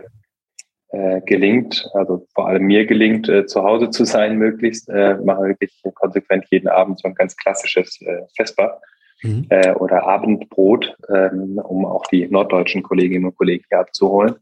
äh, 0.94 1.22
gelingt, 1.26 1.90
also 1.94 2.26
vor 2.34 2.48
allem 2.48 2.64
mir 2.64 2.86
gelingt, 2.86 3.28
äh, 3.28 3.46
zu 3.46 3.64
Hause 3.64 3.90
zu 3.90 4.06
sein 4.06 4.38
möglichst, 4.38 4.88
äh, 4.90 5.16
mache 5.24 5.44
wirklich 5.44 5.82
konsequent 5.96 6.46
jeden 6.50 6.70
Abend 6.70 7.00
so 7.00 7.08
ein 7.10 7.16
ganz 7.16 7.36
klassisches 7.36 8.00
äh, 8.02 8.22
Vesper 8.36 8.80
mhm. 9.22 9.48
äh, 9.50 9.74
oder 9.74 10.04
Abendbrot, 10.08 10.96
ähm, 11.14 11.60
um 11.62 11.86
auch 11.86 12.06
die 12.08 12.28
norddeutschen 12.28 12.84
Kolleginnen 12.84 13.26
und 13.26 13.36
Kollegen 13.36 13.66
hier 13.68 13.80
abzuholen. 13.80 14.36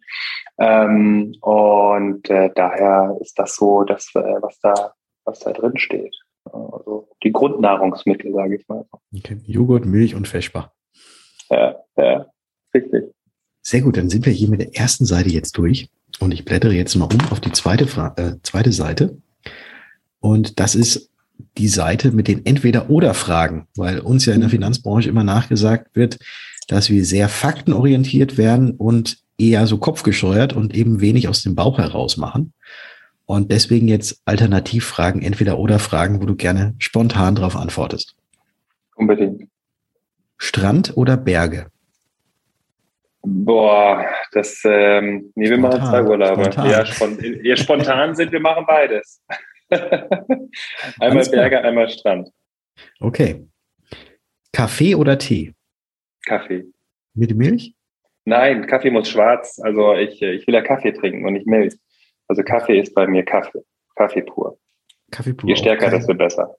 Ähm, 0.59 1.35
und 1.41 2.29
äh, 2.29 2.51
daher 2.53 3.17
ist 3.19 3.39
das 3.39 3.55
so, 3.55 3.83
dass, 3.83 4.11
äh, 4.13 4.19
was 4.19 4.59
da 4.59 4.93
was 5.25 5.39
da 5.39 5.51
drin 5.51 5.77
steht. 5.77 6.15
Also 6.45 7.09
die 7.23 7.31
Grundnahrungsmittel, 7.31 8.33
sage 8.33 8.55
ich 8.55 8.67
mal. 8.67 8.85
Okay. 9.15 9.37
Joghurt, 9.45 9.85
Milch 9.85 10.15
und 10.15 10.27
Feschbar. 10.27 10.73
Ja, 11.49 11.75
ja, 11.97 12.25
richtig. 12.73 13.13
Sehr 13.61 13.81
gut, 13.81 13.97
dann 13.97 14.09
sind 14.09 14.25
wir 14.25 14.33
hier 14.33 14.49
mit 14.49 14.61
der 14.61 14.75
ersten 14.75 15.05
Seite 15.05 15.29
jetzt 15.29 15.57
durch. 15.57 15.89
Und 16.19 16.33
ich 16.33 16.45
blättere 16.45 16.73
jetzt 16.73 16.95
mal 16.95 17.05
um 17.05 17.19
auf 17.31 17.39
die 17.39 17.51
zweite, 17.51 17.87
Fra 17.87 18.13
äh, 18.17 18.33
zweite 18.43 18.71
Seite. 18.71 19.17
Und 20.19 20.59
das 20.59 20.75
ist 20.75 21.09
die 21.57 21.67
Seite 21.67 22.11
mit 22.11 22.27
den 22.27 22.45
Entweder-Oder-Fragen, 22.45 23.67
weil 23.75 23.99
uns 23.99 24.25
ja 24.25 24.33
in 24.33 24.41
der 24.41 24.49
mhm. 24.49 24.53
Finanzbranche 24.53 25.09
immer 25.09 25.23
nachgesagt 25.23 25.95
wird, 25.95 26.17
dass 26.67 26.89
wir 26.89 27.03
sehr 27.05 27.27
faktenorientiert 27.29 28.37
werden 28.37 28.71
und 28.71 29.17
eher 29.37 29.65
so 29.67 29.77
kopfgescheuert 29.77 30.53
und 30.53 30.75
eben 30.75 31.01
wenig 31.01 31.27
aus 31.27 31.41
dem 31.41 31.55
Bauch 31.55 31.79
heraus 31.79 32.17
machen. 32.17 32.53
Und 33.25 33.51
deswegen 33.51 33.87
jetzt 33.87 34.21
Alternativfragen, 34.25 35.21
Entweder-Oder-Fragen, 35.21 36.21
wo 36.21 36.25
du 36.25 36.35
gerne 36.35 36.75
spontan 36.79 37.35
darauf 37.35 37.55
antwortest. 37.55 38.15
Unbedingt. 38.95 39.47
Strand 40.37 40.97
oder 40.97 41.17
Berge? 41.17 41.67
Boah, 43.23 44.05
das, 44.31 44.61
ähm, 44.65 45.31
nee, 45.35 45.49
wir 45.49 45.57
spontan, 45.57 45.79
machen 45.79 45.89
zwei 45.89 46.03
Urlaube. 46.03 46.43
Spontan. 46.43 46.69
Ja, 46.69 46.85
spontan, 46.85 47.39
ja, 47.43 47.55
spontan 47.55 48.15
sind, 48.15 48.31
wir 48.31 48.39
machen 48.39 48.65
beides. 48.65 49.23
einmal 50.99 51.25
Berge, 51.29 51.61
einmal 51.61 51.89
Strand. 51.89 52.29
Okay. 52.99 53.47
Kaffee 54.51 54.95
oder 54.95 55.17
Tee? 55.17 55.53
Kaffee. 56.25 56.65
Mit 57.13 57.35
Milch? 57.35 57.75
Nein, 58.25 58.65
Kaffee 58.65 58.89
muss 58.89 59.09
schwarz. 59.09 59.59
Also 59.63 59.93
ich, 59.93 60.21
ich 60.21 60.47
will 60.47 60.55
ja 60.55 60.61
Kaffee 60.61 60.91
trinken 60.91 61.25
und 61.25 61.33
nicht 61.33 61.47
Milch. 61.47 61.75
Also 62.27 62.43
Kaffee 62.43 62.79
ist 62.79 62.93
bei 62.95 63.05
mir 63.05 63.23
Kaffee. 63.23 63.63
Kaffee 63.95 64.23
pur. 64.23 64.57
Kaffee 65.11 65.33
pur. 65.33 65.47
Je 65.47 65.55
stärker, 65.55 65.87
okay. 65.87 65.97
desto 65.97 66.13
besser. 66.15 66.55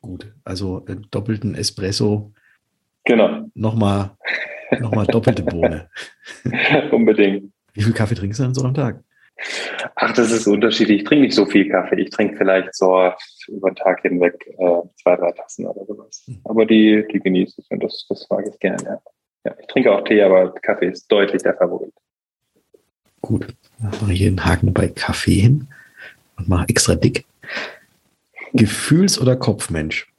Gut, 0.00 0.32
also 0.44 0.84
äh, 0.88 0.96
doppelten 1.10 1.54
Espresso. 1.54 2.32
Genau. 3.04 3.50
Nochmal 3.54 4.16
Nochmal 4.80 5.06
doppelte 5.06 5.42
Bohne. 5.42 5.88
Unbedingt. 6.90 7.52
Wie 7.74 7.82
viel 7.82 7.92
Kaffee 7.92 8.14
trinkst 8.14 8.40
du 8.40 8.44
denn 8.44 8.54
so 8.54 8.64
am 8.64 8.74
Tag? 8.74 9.02
Ach, 9.96 10.12
das 10.12 10.30
ist 10.30 10.46
unterschiedlich. 10.46 10.98
Ich 10.98 11.04
trinke 11.04 11.24
nicht 11.24 11.34
so 11.34 11.46
viel 11.46 11.68
Kaffee. 11.68 12.00
Ich 12.00 12.10
trinke 12.10 12.36
vielleicht 12.36 12.74
so 12.74 13.10
über 13.48 13.70
den 13.70 13.76
Tag 13.76 14.02
hinweg 14.02 14.34
äh, 14.46 14.82
zwei, 15.02 15.16
drei 15.16 15.32
Tassen 15.32 15.66
oder 15.66 15.84
sowas. 15.86 16.24
Mhm. 16.26 16.40
Aber 16.44 16.66
die, 16.66 17.04
die 17.12 17.18
genieße 17.18 17.60
ich 17.60 17.70
und 17.70 17.82
das, 17.82 18.06
das 18.08 18.26
mag 18.30 18.44
ich 18.46 18.58
gerne. 18.60 18.82
Ja. 18.84 19.00
ja. 19.44 19.54
ich 19.58 19.66
trinke 19.66 19.92
auch 19.92 20.04
Tee, 20.04 20.22
aber 20.22 20.52
Kaffee 20.54 20.88
ist 20.88 21.10
deutlich 21.10 21.42
der 21.42 21.54
Favorit. 21.54 21.92
Gut, 23.20 23.46
dann 23.80 23.90
mache 24.00 24.12
ich 24.12 24.18
hier 24.18 24.28
einen 24.28 24.44
Haken 24.44 24.72
bei 24.72 24.88
Kaffee 24.88 25.40
hin 25.40 25.68
und 26.36 26.48
mache 26.48 26.68
extra 26.68 26.94
dick. 26.94 27.24
Gefühls- 28.52 29.20
oder 29.20 29.36
Kopfmensch? 29.36 30.12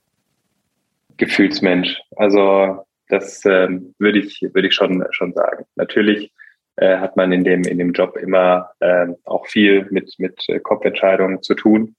Gefühlsmensch. 1.18 2.02
Also 2.16 2.84
das 3.08 3.44
ähm, 3.46 3.94
würde 4.00 4.20
ich, 4.20 4.42
würde 4.42 4.68
ich 4.68 4.74
schon, 4.74 5.06
schon 5.12 5.34
sagen. 5.34 5.66
Natürlich 5.76 6.32
äh, 6.78 6.98
hat 6.98 7.16
man 7.18 7.32
in 7.32 7.44
dem, 7.44 7.63
in 7.63 7.78
dem 7.78 7.94
Job 7.94 8.18
immer 8.18 8.72
äh, 8.80 9.08
auch 9.26 9.48
viel 9.48 9.88
mit, 9.92 10.16
mit 10.18 10.46
Kopfentscheidungen 10.63 11.42
zu 11.42 11.56
tun, 11.56 11.96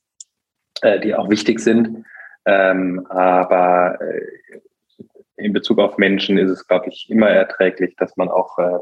äh, 0.83 1.01
die 1.01 1.15
auch 1.15 1.31
wichtig 1.31 1.61
sind. 1.61 2.05
Ähm, 2.47 3.07
aber 3.09 3.99
äh, 4.01 4.61
in 5.37 5.53
Bezug 5.53 5.79
auf 5.79 5.99
Menschen 5.99 6.39
ist 6.39 6.51
es, 6.51 6.67
glaube 6.67 6.89
ich, 6.89 7.09
immer 7.11 7.29
erträglich, 7.29 7.97
dass 7.97 8.17
man 8.17 8.29
auch 8.29 8.59
äh, 8.59 8.79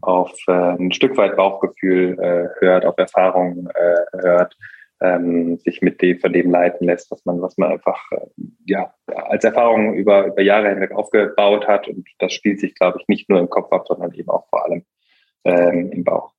auf 0.00 0.32
äh, 0.48 0.52
ein 0.52 0.92
Stück 0.92 1.16
weit 1.16 1.36
Bauchgefühl 1.36 2.18
äh, 2.18 2.60
hört, 2.60 2.84
auf 2.84 2.98
Erfahrungen 2.98 3.68
äh, 3.74 4.18
hört 4.22 4.56
ähm, 5.00 5.58
sich 5.58 5.82
mit 5.82 6.00
dem 6.02 6.18
von 6.20 6.32
dem 6.32 6.50
leiten 6.50 6.86
lässt, 6.86 7.10
was 7.10 7.24
man, 7.24 7.40
was 7.42 7.56
man 7.58 7.72
einfach 7.72 8.00
äh, 8.12 8.26
ja 8.66 8.94
als 9.06 9.44
Erfahrung 9.44 9.94
über, 9.94 10.26
über 10.26 10.42
Jahre 10.42 10.70
hinweg 10.70 10.92
aufgebaut 10.92 11.66
hat. 11.66 11.88
Und 11.88 12.08
das 12.18 12.32
spielt 12.32 12.60
sich, 12.60 12.74
glaube 12.74 12.98
ich, 13.00 13.08
nicht 13.08 13.28
nur 13.28 13.40
im 13.40 13.50
Kopf 13.50 13.72
ab, 13.72 13.86
sondern 13.86 14.12
eben 14.14 14.30
auch 14.30 14.48
vor 14.48 14.64
allem 14.64 14.84
ähm, 15.44 15.90
im 15.92 16.04
Bauch. 16.04 16.32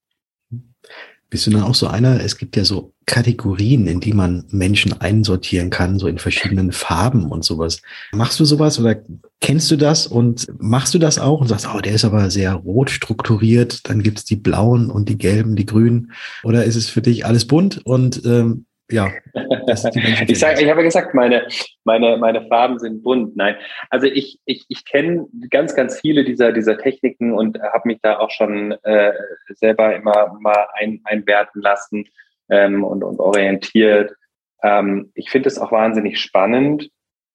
Bist 1.30 1.48
du 1.48 1.52
dann 1.52 1.64
auch 1.64 1.76
so 1.76 1.88
einer? 1.88 2.22
Es 2.22 2.38
gibt 2.38 2.56
ja 2.56 2.64
so 2.64 2.94
Kategorien, 3.06 3.88
in 3.88 4.00
die 4.00 4.14
man 4.14 4.46
Menschen 4.50 4.94
einsortieren 5.00 5.70
kann, 5.70 6.00
so 6.00 6.08
in 6.08 6.18
verschiedenen 6.18 6.72
Farben 6.72 7.32
und 7.32 7.44
sowas. 7.44 7.82
Machst 8.12 8.40
du 8.40 8.46
sowas 8.46 8.80
oder 8.80 8.96
kennst 9.42 9.70
du 9.70 9.76
das 9.76 10.08
und 10.08 10.48
machst 10.60 10.94
du 10.94 11.00
das 11.00 11.20
auch 11.20 11.42
und 11.42 11.48
sagst, 11.48 11.68
oh, 11.74 11.80
der 11.82 11.94
ist 11.94 12.06
aber 12.06 12.32
sehr 12.32 12.54
rot 12.54 12.90
strukturiert, 12.90 13.88
dann 13.90 14.02
gibt's 14.02 14.26
die 14.26 14.36
blauen 14.36 14.90
und 14.90 15.10
die 15.10 15.18
gelben, 15.18 15.56
die 15.56 15.66
grünen? 15.66 16.12
Oder 16.44 16.66
ist 16.66 16.76
es 16.76 16.90
für 16.90 17.02
dich 17.02 17.26
alles 17.26 17.46
bunt 17.46 17.82
und 17.86 18.22
ähm, 18.26 18.65
ja. 18.92 19.12
ich 20.28 20.40
sage, 20.40 20.62
ich 20.62 20.70
habe 20.70 20.84
gesagt, 20.84 21.14
meine, 21.14 21.48
meine, 21.84 22.18
meine 22.18 22.48
Farben 22.48 22.80
sind 22.80 23.04
bunt. 23.04 23.36
Nein, 23.36 23.56
also 23.90 24.08
ich, 24.08 24.40
ich, 24.46 24.66
ich 24.68 24.86
kenne 24.86 25.28
ganz, 25.50 25.76
ganz 25.76 26.00
viele 26.00 26.24
dieser, 26.24 26.52
dieser 26.52 26.78
Techniken 26.78 27.34
und 27.34 27.60
habe 27.62 27.88
mich 27.88 28.00
da 28.02 28.20
auch 28.20 28.32
schon 28.32 28.74
äh, 28.84 29.14
selber 29.56 29.96
immer 29.96 30.38
mal 30.40 30.68
ein, 30.76 31.02
einwerten 31.04 31.62
lassen 31.62 32.06
ähm, 32.50 32.84
und, 32.84 33.04
und 33.04 33.20
orientiert. 33.20 34.14
Ähm, 34.62 35.12
ich 35.16 35.30
finde 35.30 35.50
es 35.50 35.58
auch 35.58 35.72
wahnsinnig 35.72 36.20
spannend 36.20 36.90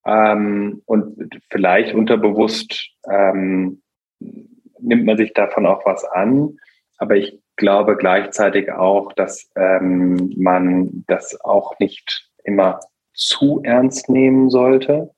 ähm, 0.06 0.82
und 0.86 1.40
vielleicht 1.50 1.94
unterbewusst 1.94 2.90
ähm, 3.10 3.82
nimmt 4.78 5.04
man 5.04 5.16
sich 5.16 5.32
davon 5.32 5.66
auch 5.66 5.84
was 5.84 6.04
an. 6.04 6.56
Aber 6.98 7.16
ich 7.16 7.38
glaube 7.60 7.96
gleichzeitig 7.96 8.72
auch, 8.72 9.12
dass 9.12 9.50
ähm, 9.54 10.32
man 10.36 11.04
das 11.06 11.38
auch 11.42 11.78
nicht 11.78 12.30
immer 12.42 12.80
zu 13.12 13.60
ernst 13.62 14.08
nehmen 14.08 14.48
sollte, 14.48 15.10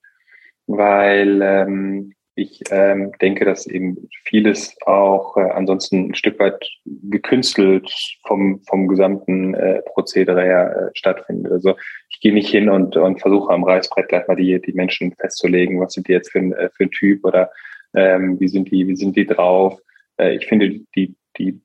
weil 0.67 1.41
ähm, 1.41 2.15
ich 2.35 2.63
ähm, 2.71 3.13
denke, 3.21 3.45
dass 3.45 3.67
eben 3.67 4.09
vieles 4.25 4.77
auch 4.87 5.37
äh, 5.37 5.51
ansonsten 5.51 6.09
ein 6.09 6.15
Stück 6.15 6.41
weit 6.41 6.67
gekünstelt 6.85 7.93
vom, 8.27 8.61
vom 8.63 8.89
gesamten 8.89 9.55
äh, 9.55 9.83
Prozedere 9.83 10.43
her 10.43 10.77
äh, 10.77 10.99
stattfindet. 10.99 11.53
Also 11.53 11.77
ich 12.09 12.21
gehe 12.21 12.33
nicht 12.33 12.51
hin 12.51 12.69
und, 12.69 12.97
und 12.97 13.21
versuche 13.21 13.53
am 13.53 13.63
Reißbrett 13.63 14.09
gleich 14.09 14.27
mal 14.27 14.37
die, 14.37 14.61
die 14.61 14.73
Menschen 14.73 15.15
festzulegen, 15.15 15.81
was 15.81 15.93
sind 15.93 16.09
die 16.09 16.13
jetzt 16.13 16.33
für 16.33 16.41
ein, 16.41 16.53
äh, 16.55 16.71
für 16.75 16.85
ein 16.85 16.91
Typ 16.91 17.25
oder 17.25 17.51
ähm, 17.95 18.41
wie 18.41 18.49
sind 18.49 18.71
die, 18.73 18.89
wie 18.89 18.97
sind 18.97 19.15
die 19.15 19.27
drauf. 19.27 19.79
Äh, 20.19 20.35
ich 20.35 20.47
finde 20.47 20.81
die, 20.97 21.15
die 21.39 21.61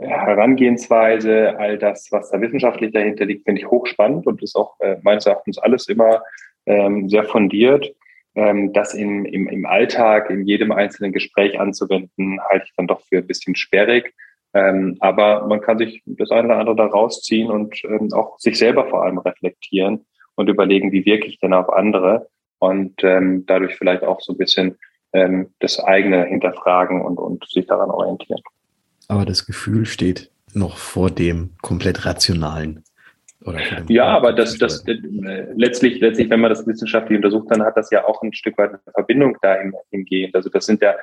Herangehensweise, 0.00 1.58
all 1.58 1.78
das, 1.78 2.10
was 2.10 2.30
da 2.30 2.40
wissenschaftlich 2.40 2.92
dahinter 2.92 3.24
liegt, 3.24 3.44
finde 3.44 3.60
ich 3.60 3.70
hochspannend 3.70 4.26
und 4.26 4.42
ist 4.42 4.56
auch 4.56 4.78
äh, 4.80 4.96
meines 5.02 5.26
Erachtens 5.26 5.58
alles 5.58 5.88
immer 5.88 6.22
ähm, 6.66 7.08
sehr 7.08 7.24
fundiert. 7.24 7.94
Ähm, 8.34 8.72
das 8.72 8.94
im, 8.94 9.24
im, 9.24 9.48
im 9.48 9.66
Alltag, 9.66 10.30
in 10.30 10.44
jedem 10.44 10.72
einzelnen 10.72 11.12
Gespräch 11.12 11.58
anzuwenden, 11.58 12.40
halte 12.48 12.66
ich 12.66 12.72
dann 12.76 12.86
doch 12.86 13.00
für 13.02 13.18
ein 13.18 13.26
bisschen 13.26 13.54
sperrig. 13.54 14.14
Ähm, 14.54 14.96
aber 15.00 15.46
man 15.46 15.60
kann 15.60 15.78
sich 15.78 16.02
das 16.06 16.30
eine 16.30 16.48
oder 16.48 16.58
andere 16.58 16.76
da 16.76 16.86
rausziehen 16.86 17.50
und 17.50 17.82
ähm, 17.84 18.08
auch 18.12 18.38
sich 18.38 18.58
selber 18.58 18.88
vor 18.88 19.04
allem 19.04 19.18
reflektieren 19.18 20.06
und 20.36 20.48
überlegen, 20.48 20.92
wie 20.92 21.04
wirke 21.04 21.26
ich 21.26 21.38
denn 21.38 21.52
auf 21.52 21.72
andere 21.72 22.28
und 22.58 23.02
ähm, 23.02 23.44
dadurch 23.46 23.76
vielleicht 23.76 24.04
auch 24.04 24.20
so 24.20 24.32
ein 24.32 24.38
bisschen 24.38 24.78
ähm, 25.12 25.52
das 25.58 25.82
eigene 25.82 26.24
hinterfragen 26.24 27.02
und, 27.02 27.18
und 27.18 27.48
sich 27.48 27.66
daran 27.66 27.90
orientieren 27.90 28.40
aber 29.08 29.24
das 29.24 29.46
Gefühl 29.46 29.86
steht 29.86 30.30
noch 30.52 30.76
vor 30.76 31.10
dem 31.10 31.50
komplett 31.62 32.06
rationalen. 32.06 32.84
ja, 33.88 34.06
aber 34.06 34.32
das, 34.32 34.56
das 34.56 34.86
äh, 34.86 34.96
letztlich, 35.54 36.00
letztlich, 36.00 36.30
wenn 36.30 36.40
man 36.40 36.50
das 36.50 36.66
wissenschaftlich 36.66 37.16
untersucht, 37.16 37.48
dann 37.50 37.62
hat 37.62 37.76
das 37.76 37.90
ja 37.90 38.06
auch 38.06 38.22
ein 38.22 38.32
Stück 38.32 38.56
weit 38.56 38.70
eine 38.70 38.80
Verbindung 38.92 39.36
dahin 39.42 39.74
hingehend. 39.90 40.34
Also 40.34 40.48
das 40.48 40.64
sind 40.64 40.80
ja 40.80 40.94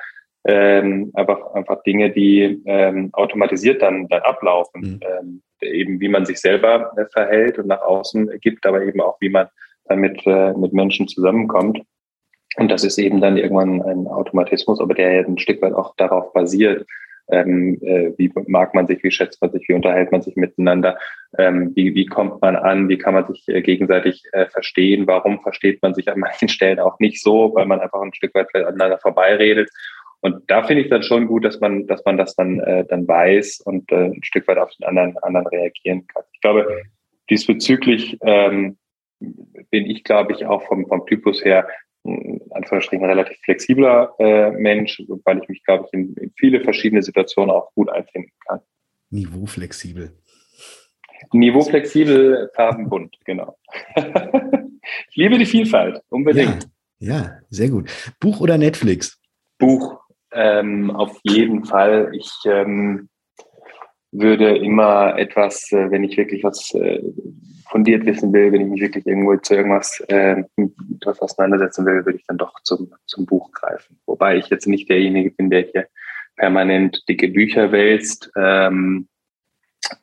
ähm, 0.44 1.12
einfach, 1.14 1.54
einfach 1.54 1.82
Dinge, 1.84 2.10
die 2.10 2.60
ähm, 2.64 3.10
automatisiert 3.12 3.80
dann, 3.80 4.08
dann 4.08 4.22
ablaufen. 4.22 4.80
Mhm. 4.80 5.00
Ähm, 5.02 5.42
eben 5.62 6.00
wie 6.00 6.08
man 6.08 6.26
sich 6.26 6.40
selber 6.40 6.92
äh, 6.96 7.06
verhält 7.12 7.58
und 7.58 7.68
nach 7.68 7.82
außen 7.82 8.40
gibt, 8.40 8.66
aber 8.66 8.82
eben 8.82 9.00
auch 9.00 9.20
wie 9.20 9.28
man 9.28 9.48
damit 9.84 10.22
äh, 10.26 10.52
mit 10.54 10.72
Menschen 10.72 11.08
zusammenkommt. 11.08 11.80
Und 12.56 12.70
das 12.70 12.84
ist 12.84 12.98
eben 12.98 13.20
dann 13.20 13.36
irgendwann 13.36 13.82
ein 13.82 14.06
Automatismus, 14.06 14.80
aber 14.80 14.94
der 14.94 15.12
ja 15.12 15.26
ein 15.26 15.38
Stück 15.38 15.62
weit 15.62 15.72
auch 15.72 15.94
darauf 15.96 16.32
basiert, 16.32 16.86
ähm, 17.30 17.78
äh, 17.82 18.12
wie 18.16 18.30
mag 18.46 18.74
man 18.74 18.86
sich, 18.86 19.02
wie 19.02 19.10
schätzt 19.10 19.40
man 19.40 19.52
sich, 19.52 19.68
wie 19.68 19.74
unterhält 19.74 20.12
man 20.12 20.22
sich 20.22 20.36
miteinander, 20.36 20.98
ähm, 21.38 21.72
wie, 21.74 21.94
wie 21.94 22.06
kommt 22.06 22.40
man 22.42 22.56
an, 22.56 22.88
wie 22.88 22.98
kann 22.98 23.14
man 23.14 23.26
sich 23.26 23.48
äh, 23.48 23.62
gegenseitig 23.62 24.22
äh, 24.32 24.46
verstehen, 24.46 25.06
warum 25.06 25.40
versteht 25.40 25.80
man 25.82 25.94
sich 25.94 26.08
an 26.08 26.20
manchen 26.20 26.48
Stellen 26.50 26.80
auch 26.80 26.98
nicht 26.98 27.22
so, 27.22 27.54
weil 27.54 27.66
man 27.66 27.80
einfach 27.80 28.00
ein 28.00 28.14
Stück 28.14 28.34
weit 28.34 28.54
aneinander 28.54 28.98
vorbeiredet. 28.98 29.70
Und 30.20 30.48
da 30.48 30.62
finde 30.62 30.82
ich 30.82 30.88
dann 30.88 31.02
schon 31.02 31.26
gut, 31.26 31.44
dass 31.44 31.58
man, 31.60 31.86
dass 31.86 32.04
man 32.04 32.16
das 32.16 32.36
dann, 32.36 32.60
äh, 32.60 32.84
dann 32.86 33.08
weiß 33.08 33.60
und 33.64 33.90
äh, 33.90 34.06
ein 34.06 34.22
Stück 34.22 34.46
weit 34.46 34.58
auf 34.58 34.70
den 34.76 34.86
anderen, 34.86 35.18
anderen 35.18 35.48
reagieren 35.48 36.06
kann. 36.06 36.22
Ich 36.32 36.40
glaube, 36.40 36.82
diesbezüglich 37.28 38.18
ähm, 38.22 38.76
bin 39.70 39.86
ich, 39.86 40.04
glaube 40.04 40.32
ich, 40.32 40.46
auch 40.46 40.62
vom, 40.62 40.86
vom 40.86 41.06
Typus 41.06 41.44
her 41.44 41.66
Anführungsstrichen 42.04 43.04
relativ 43.04 43.36
flexibler 43.44 44.14
äh, 44.18 44.50
Mensch, 44.50 45.02
weil 45.24 45.38
ich 45.42 45.48
mich, 45.48 45.64
glaube 45.64 45.86
ich, 45.86 45.92
in, 45.92 46.14
in 46.14 46.32
viele 46.36 46.60
verschiedene 46.62 47.02
Situationen 47.02 47.50
auch 47.50 47.72
gut 47.74 47.88
einfinden 47.90 48.32
kann. 48.46 48.60
Niveau 49.10 49.46
flexibel. 49.46 50.12
Niveau 51.32 51.62
flexibel, 51.62 52.50
farbenbunt, 52.54 53.16
genau. 53.24 53.56
ich 53.94 55.16
liebe 55.16 55.38
die 55.38 55.46
Vielfalt, 55.46 56.02
unbedingt. 56.08 56.68
Ja, 56.98 57.16
ja, 57.16 57.38
sehr 57.50 57.68
gut. 57.68 57.90
Buch 58.20 58.40
oder 58.40 58.58
Netflix? 58.58 59.20
Buch, 59.58 60.00
ähm, 60.32 60.90
auf 60.90 61.18
jeden 61.22 61.64
Fall. 61.64 62.10
Ich 62.14 62.32
ähm, 62.46 63.08
würde 64.12 64.56
immer 64.58 65.18
etwas, 65.18 65.72
äh, 65.72 65.90
wenn 65.90 66.04
ich 66.04 66.16
wirklich 66.16 66.44
was 66.44 66.72
äh, 66.74 67.02
fundiert 67.70 68.04
wissen 68.04 68.32
will, 68.32 68.52
wenn 68.52 68.60
ich 68.60 68.68
mich 68.68 68.82
wirklich 68.82 69.06
irgendwo 69.06 69.36
zu 69.36 69.54
irgendwas 69.54 70.00
äh, 70.08 70.44
auseinandersetzen 71.04 71.86
will, 71.86 72.04
würde 72.04 72.18
ich 72.18 72.26
dann 72.26 72.36
doch 72.36 72.52
zum, 72.62 72.92
zum 73.06 73.24
Buch 73.24 73.50
greifen. 73.52 73.98
Wobei 74.06 74.36
ich 74.36 74.48
jetzt 74.50 74.68
nicht 74.68 74.88
derjenige 74.90 75.30
bin, 75.30 75.48
der 75.48 75.62
hier 75.62 75.86
permanent 76.36 77.02
dicke 77.08 77.28
Bücher 77.28 77.72
wälzt, 77.72 78.30
ähm, 78.36 79.08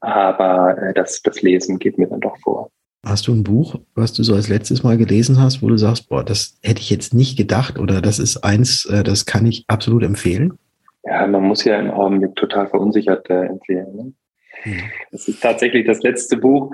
aber 0.02 0.78
äh, 0.82 0.94
das, 0.94 1.22
das 1.22 1.42
Lesen 1.42 1.80
geht 1.80 1.98
mir 1.98 2.08
dann 2.08 2.20
doch 2.20 2.38
vor. 2.40 2.72
Hast 3.06 3.28
du 3.28 3.34
ein 3.34 3.44
Buch, 3.44 3.80
was 3.96 4.12
du 4.14 4.24
so 4.24 4.34
als 4.34 4.50
letztes 4.50 4.84
Mal 4.84 4.98
gelesen 4.98 5.42
hast, 5.42 5.62
wo 5.62 5.70
du 5.70 5.78
sagst, 5.78 6.10
boah, 6.10 6.24
das 6.24 6.58
hätte 6.62 6.82
ich 6.82 6.90
jetzt 6.90 7.14
nicht 7.14 7.38
gedacht 7.38 7.80
oder 7.80 8.02
das 8.02 8.20
ist 8.20 8.38
eins, 8.38 8.86
äh, 8.86 9.04
das 9.04 9.26
kann 9.26 9.46
ich 9.46 9.64
absolut 9.68 10.04
empfehlen? 10.04 10.58
Ja, 11.04 11.26
man 11.28 11.44
muss 11.44 11.64
ja 11.64 11.80
im 11.80 11.92
Augenblick 11.92 12.36
total 12.36 12.68
verunsichert 12.68 13.30
äh, 13.30 13.46
empfehlen. 13.46 13.96
Ne? 13.96 14.14
Mhm. 14.66 14.92
Das 15.12 15.28
ist 15.28 15.42
tatsächlich 15.42 15.86
das 15.86 16.02
letzte 16.02 16.38
Buch, 16.38 16.74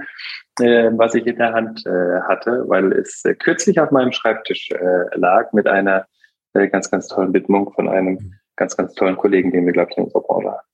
äh, 0.60 0.90
was 0.94 1.16
ich 1.16 1.26
in 1.28 1.38
der 1.38 1.54
Hand 1.54 1.86
äh, 1.86 2.22
hatte, 2.28 2.64
weil 2.68 2.92
es 2.94 3.24
äh, 3.26 3.36
kürzlich 3.36 3.80
auf 3.80 3.92
meinem 3.92 4.12
Schreibtisch 4.12 4.72
äh, 4.72 5.18
lag 5.18 5.54
mit 5.54 5.68
einer 5.68 6.08
äh, 6.54 6.68
ganz, 6.68 6.90
ganz 6.90 7.08
tollen 7.08 7.34
Widmung 7.34 7.72
von 7.74 7.88
einem 7.88 8.14
mhm. 8.16 8.34
ganz, 8.56 8.76
ganz 8.76 8.94
tollen 8.94 9.18
Kollegen, 9.18 9.52
den 9.52 9.66
wir, 9.66 9.74
glaube 9.74 9.92
ich, 9.92 9.98
in 9.98 10.06
unserer 10.06 10.22
Branche 10.22 10.52
haben. 10.52 10.68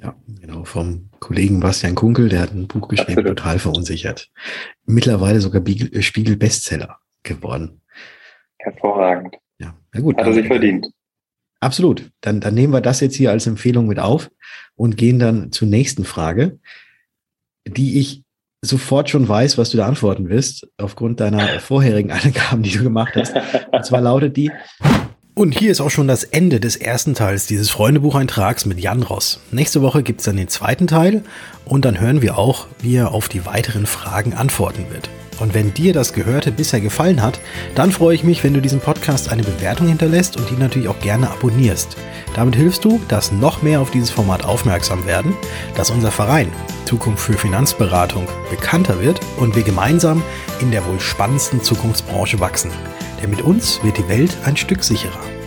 Ja, 0.00 0.14
genau, 0.40 0.64
vom 0.64 1.10
Kollegen 1.18 1.58
Bastian 1.58 1.96
Kunkel, 1.96 2.28
der 2.28 2.42
hat 2.42 2.52
ein 2.52 2.68
Buch 2.68 2.88
geschrieben, 2.88 3.18
Absolut. 3.18 3.38
total 3.38 3.58
verunsichert. 3.58 4.30
Mittlerweile 4.84 5.40
sogar 5.40 5.60
Spiegel-Bestseller 5.60 6.98
geworden. 7.24 7.82
Hervorragend. 8.58 9.36
Ja, 9.58 9.74
na 9.92 10.00
gut. 10.00 10.16
Hat 10.16 10.26
er 10.26 10.34
sich 10.34 10.46
verdient. 10.46 10.88
Absolut. 11.60 12.10
Dann, 12.20 12.40
dann 12.40 12.54
nehmen 12.54 12.72
wir 12.72 12.80
das 12.80 13.00
jetzt 13.00 13.16
hier 13.16 13.30
als 13.30 13.46
Empfehlung 13.46 13.86
mit 13.86 13.98
auf 13.98 14.30
und 14.76 14.96
gehen 14.96 15.18
dann 15.18 15.50
zur 15.52 15.68
nächsten 15.68 16.04
Frage, 16.04 16.58
die 17.66 17.98
ich 17.98 18.22
sofort 18.62 19.10
schon 19.10 19.28
weiß, 19.28 19.58
was 19.58 19.70
du 19.70 19.76
da 19.76 19.86
antworten 19.86 20.28
wirst, 20.28 20.68
aufgrund 20.78 21.20
deiner 21.20 21.60
vorherigen 21.60 22.10
Angaben, 22.10 22.62
die 22.62 22.70
du 22.70 22.82
gemacht 22.82 23.14
hast. 23.16 23.34
Und 23.72 23.84
zwar 23.84 24.00
lautet 24.00 24.36
die. 24.36 24.50
Und 25.34 25.56
hier 25.56 25.70
ist 25.70 25.80
auch 25.80 25.90
schon 25.90 26.08
das 26.08 26.24
Ende 26.24 26.58
des 26.58 26.74
ersten 26.74 27.14
Teils 27.14 27.46
dieses 27.46 27.70
Freundebucheintrags 27.70 28.66
mit 28.66 28.80
Jan 28.80 29.04
Ross. 29.04 29.40
Nächste 29.52 29.82
Woche 29.82 30.02
gibt's 30.02 30.24
dann 30.24 30.36
den 30.36 30.48
zweiten 30.48 30.88
Teil 30.88 31.22
und 31.64 31.84
dann 31.84 32.00
hören 32.00 32.22
wir 32.22 32.38
auch, 32.38 32.66
wie 32.80 32.96
er 32.96 33.12
auf 33.12 33.28
die 33.28 33.46
weiteren 33.46 33.86
Fragen 33.86 34.34
antworten 34.34 34.86
wird. 34.90 35.08
Und 35.40 35.54
wenn 35.54 35.74
dir 35.74 35.92
das 35.92 36.12
Gehörte 36.12 36.52
bisher 36.52 36.80
gefallen 36.80 37.22
hat, 37.22 37.40
dann 37.74 37.92
freue 37.92 38.14
ich 38.14 38.24
mich, 38.24 38.42
wenn 38.44 38.54
du 38.54 38.60
diesem 38.60 38.80
Podcast 38.80 39.30
eine 39.30 39.42
Bewertung 39.42 39.88
hinterlässt 39.88 40.36
und 40.36 40.50
die 40.50 40.56
natürlich 40.56 40.88
auch 40.88 41.00
gerne 41.00 41.30
abonnierst. 41.30 41.96
Damit 42.34 42.56
hilfst 42.56 42.84
du, 42.84 43.00
dass 43.08 43.32
noch 43.32 43.62
mehr 43.62 43.80
auf 43.80 43.90
dieses 43.90 44.10
Format 44.10 44.44
aufmerksam 44.44 45.06
werden, 45.06 45.34
dass 45.76 45.90
unser 45.90 46.10
Verein 46.10 46.52
Zukunft 46.84 47.22
für 47.22 47.34
Finanzberatung 47.34 48.26
bekannter 48.50 49.00
wird 49.00 49.20
und 49.36 49.54
wir 49.54 49.62
gemeinsam 49.62 50.22
in 50.60 50.70
der 50.70 50.86
wohl 50.86 51.00
spannendsten 51.00 51.62
Zukunftsbranche 51.62 52.40
wachsen. 52.40 52.70
Denn 53.22 53.30
mit 53.30 53.42
uns 53.42 53.82
wird 53.82 53.98
die 53.98 54.08
Welt 54.08 54.36
ein 54.44 54.56
Stück 54.56 54.82
sicherer. 54.82 55.37